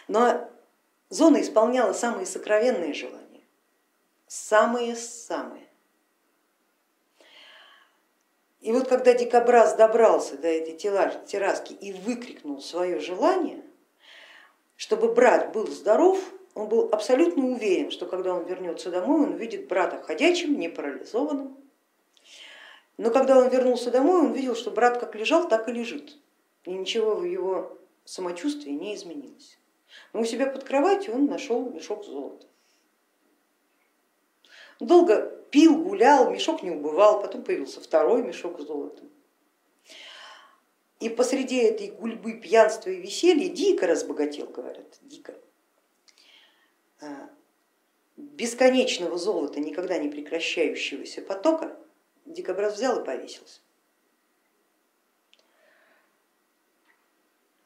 Но 0.10 0.50
зона 1.08 1.40
исполняла 1.42 1.94
самые 1.94 2.26
сокровенные 2.26 2.94
желания, 2.94 3.46
самые-самые. 4.28 5.70
И 8.64 8.72
вот 8.72 8.88
когда 8.88 9.14
дикобраз 9.14 9.76
добрался 9.76 10.38
до 10.38 10.48
этой 10.48 10.74
терраски 10.74 11.74
и 11.74 11.92
выкрикнул 11.92 12.62
свое 12.62 13.02
желание, 13.02 13.62
чтобы 14.78 15.14
брат 15.14 15.52
был 15.52 15.68
здоров, 15.68 16.18
он 16.56 16.70
был 16.70 16.88
абсолютно 16.94 17.46
уверен, 17.46 17.92
что 17.92 18.06
когда 18.06 18.34
он 18.34 18.46
вернется 18.46 18.90
домой, 18.90 19.26
он 19.26 19.34
увидит 19.34 19.68
брата 19.68 20.02
ходячим, 20.02 20.58
не 20.58 20.70
парализованным. 20.70 21.58
Но 22.96 23.12
когда 23.12 23.38
он 23.38 23.50
вернулся 23.50 23.92
домой, 23.92 24.22
он 24.22 24.32
видел, 24.32 24.56
что 24.56 24.72
брат 24.72 24.98
как 24.98 25.14
лежал, 25.16 25.50
так 25.50 25.68
и 25.68 25.74
лежит. 25.74 26.18
И 26.64 26.72
ничего 26.72 27.16
в 27.16 27.26
его 27.26 27.78
самочувствии 28.06 28.72
не 28.72 28.96
изменилось. 28.96 29.58
Но 30.14 30.22
у 30.22 30.26
себя 30.26 30.46
под 30.46 30.64
кроватью 30.64 31.16
он 31.16 31.26
нашел 31.26 31.70
мешок 31.70 32.06
золота. 32.06 32.48
Долго 34.84 35.30
пил, 35.50 35.82
гулял, 35.82 36.30
мешок 36.30 36.62
не 36.62 36.72
убывал, 36.72 37.22
потом 37.22 37.44
появился 37.44 37.80
второй 37.80 38.22
мешок 38.22 38.60
с 38.60 38.66
золотом. 38.66 39.10
И 41.00 41.08
посреди 41.08 41.58
этой 41.58 41.88
гульбы 41.88 42.34
пьянства 42.34 42.90
и 42.90 43.00
веселья 43.00 43.48
дико 43.50 43.88
разбогател, 43.88 44.48
говорят, 44.48 44.98
дико. 45.02 45.36
А, 47.00 47.30
бесконечного 48.18 49.18
золота, 49.18 49.62
никогда 49.62 49.98
не 49.98 50.10
прекращающегося 50.10 51.22
потока, 51.22 51.78
дикобраз 52.26 52.76
взял 52.76 53.02
и 53.02 53.06
повесился. 53.06 53.62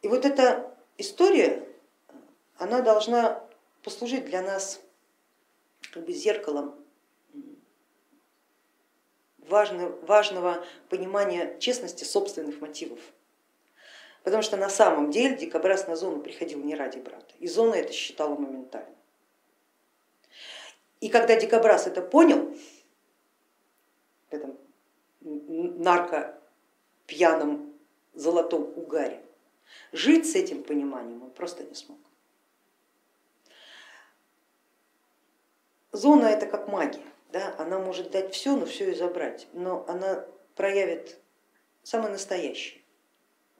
И 0.04 0.08
вот 0.08 0.24
эта 0.24 0.78
история, 0.98 1.68
она 2.58 2.82
должна 2.82 3.44
послужить 3.82 4.26
для 4.26 4.44
нас 4.44 4.80
как 5.92 6.06
бы 6.06 6.14
зеркалом 6.14 6.76
важного, 9.48 10.66
понимания 10.90 11.58
честности 11.60 12.04
собственных 12.04 12.62
мотивов. 12.62 13.00
Потому 14.24 14.44
что 14.44 14.58
на 14.58 14.70
самом 14.70 15.10
деле 15.10 15.38
дикобраз 15.38 15.88
на 15.88 15.96
зону 15.96 16.22
приходил 16.22 16.60
не 16.60 16.76
ради 16.76 17.00
брата, 17.00 17.34
и 17.40 17.48
зона 17.48 17.76
это 17.76 17.94
считала 17.94 18.36
моментально. 18.36 18.96
И 21.00 21.10
когда 21.10 21.40
дикобраз 21.40 21.88
это 21.88 22.02
понял, 22.02 22.54
в 24.30 24.34
этом 24.34 24.58
нарко 25.22 26.38
пьяном 27.06 27.74
золотом 28.14 28.64
угаре, 28.76 29.22
жить 29.92 30.30
с 30.30 30.36
этим 30.36 30.64
пониманием 30.64 31.24
он 31.24 31.32
просто 31.32 31.64
не 31.64 31.76
смог. 31.76 32.00
Зона 35.92 36.26
это 36.26 36.48
как 36.48 36.68
магия, 36.68 37.06
да? 37.32 37.56
она 37.58 37.80
может 37.80 38.12
дать 38.12 38.34
все, 38.34 38.56
но 38.56 38.66
все 38.66 38.92
и 38.92 38.96
забрать, 38.96 39.48
но 39.54 39.86
она 39.88 40.26
проявит 40.56 41.18
самое 41.84 42.12
настоящее, 42.12 42.82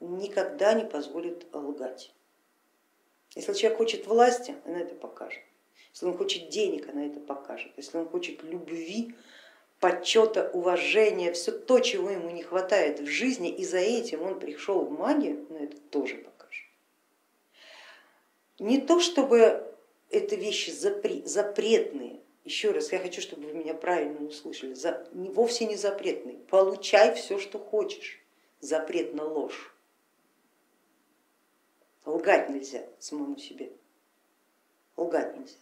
никогда 0.00 0.74
не 0.74 0.84
позволит 0.84 1.46
лгать. 1.52 2.12
Если 3.34 3.52
человек 3.52 3.78
хочет 3.78 4.06
власти, 4.06 4.54
она 4.64 4.80
это 4.80 4.94
покажет. 4.94 5.42
Если 5.92 6.06
он 6.06 6.16
хочет 6.16 6.48
денег, 6.48 6.88
она 6.88 7.06
это 7.06 7.20
покажет. 7.20 7.72
Если 7.76 7.98
он 7.98 8.08
хочет 8.08 8.42
любви, 8.42 9.14
почета, 9.80 10.50
уважения, 10.52 11.32
все 11.32 11.52
то, 11.52 11.80
чего 11.80 12.10
ему 12.10 12.30
не 12.30 12.42
хватает 12.42 13.00
в 13.00 13.06
жизни, 13.06 13.50
и 13.50 13.64
за 13.64 13.78
этим 13.78 14.22
он 14.22 14.38
пришел 14.38 14.84
в 14.84 14.90
магию, 14.90 15.46
она 15.50 15.60
это 15.60 15.76
тоже 15.76 16.16
покажет. 16.16 16.64
Не 18.58 18.80
то, 18.80 19.00
чтобы 19.00 19.72
это 20.10 20.36
вещи 20.36 20.70
запретные, 20.70 22.20
еще 22.48 22.72
раз, 22.72 22.92
я 22.92 22.98
хочу, 22.98 23.20
чтобы 23.20 23.46
вы 23.46 23.52
меня 23.52 23.74
правильно 23.74 24.26
услышали, 24.26 24.74
за, 24.74 25.06
вовсе 25.12 25.66
не 25.66 25.76
запретные, 25.76 26.36
получай 26.36 27.14
все, 27.14 27.38
что 27.38 27.58
хочешь, 27.58 28.20
запрет 28.60 29.14
на 29.14 29.24
ложь. 29.24 29.74
Лгать 32.04 32.48
нельзя 32.48 32.86
самому 32.98 33.36
себе, 33.38 33.70
лгать 34.96 35.36
нельзя. 35.36 35.58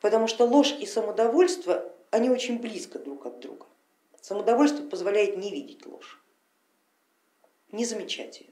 потому 0.00 0.26
что 0.26 0.44
ложь 0.44 0.74
и 0.78 0.86
самодовольство, 0.86 1.92
они 2.10 2.30
очень 2.30 2.58
близко 2.58 2.98
друг 2.98 3.26
от 3.26 3.38
друга. 3.40 3.66
Самодовольство 4.20 4.84
позволяет 4.84 5.36
не 5.36 5.50
видеть 5.50 5.86
ложь, 5.86 6.20
не 7.70 7.84
замечать 7.84 8.40
ее, 8.40 8.50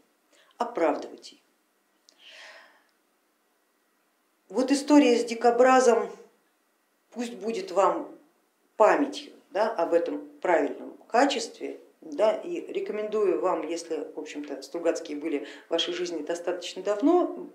оправдывать 0.57 1.33
ее. 1.33 1.41
Вот 4.49 4.71
история 4.73 5.19
с 5.19 5.25
дикобразом 5.25 6.09
пусть 7.11 7.35
будет 7.35 7.71
вам 7.71 8.09
памятью 8.79 9.33
да, 9.51 9.71
об 9.71 9.93
этом 9.93 10.27
правильном 10.41 10.95
качестве, 11.09 11.79
да, 12.01 12.35
и 12.37 12.61
рекомендую 12.73 13.41
вам, 13.41 13.67
если 13.67 14.07
в 14.15 14.19
общем-то 14.19 14.63
Стругацкие 14.63 15.19
были 15.19 15.47
в 15.67 15.71
вашей 15.71 15.93
жизни 15.93 16.23
достаточно 16.23 16.83
давно, 16.83 17.49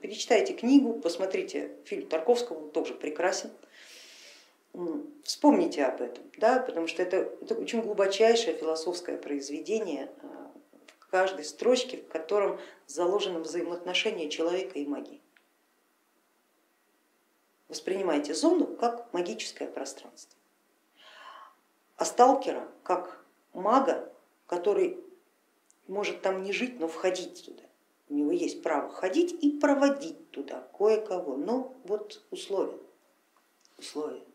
перечитайте 0.00 0.54
книгу, 0.54 0.94
посмотрите 0.94 1.70
фильм 1.84 2.08
Тарковского, 2.08 2.58
он 2.58 2.70
тоже 2.70 2.94
прекрасен. 2.94 3.50
Вспомните 5.22 5.84
об 5.84 6.02
этом, 6.02 6.24
да, 6.38 6.58
потому 6.58 6.88
что 6.88 7.02
это, 7.02 7.30
это 7.40 7.54
очень 7.54 7.82
глубочайшее 7.82 8.56
философское 8.56 9.16
произведение 9.18 10.10
а, 10.22 10.50
в 10.98 11.08
каждой 11.08 11.44
строчке, 11.44 11.98
в 11.98 12.08
котором 12.08 12.58
заложено 12.86 13.38
взаимоотношение 13.40 14.30
человека 14.30 14.78
и 14.78 14.86
магии. 14.86 15.21
Воспринимайте 17.72 18.34
зону 18.34 18.66
как 18.66 19.10
магическое 19.14 19.66
пространство, 19.66 20.38
а 21.96 22.04
сталкера 22.04 22.68
как 22.82 23.24
мага, 23.54 24.12
который 24.46 25.02
может 25.88 26.20
там 26.20 26.42
не 26.42 26.52
жить, 26.52 26.78
но 26.78 26.86
входить 26.86 27.46
туда. 27.46 27.62
У 28.10 28.14
него 28.14 28.30
есть 28.30 28.62
право 28.62 28.90
ходить 28.90 29.42
и 29.42 29.58
проводить 29.58 30.30
туда 30.32 30.68
кое-кого, 30.76 31.38
но 31.38 31.74
вот 31.84 32.22
условия, 32.30 32.78
условия. 33.78 34.26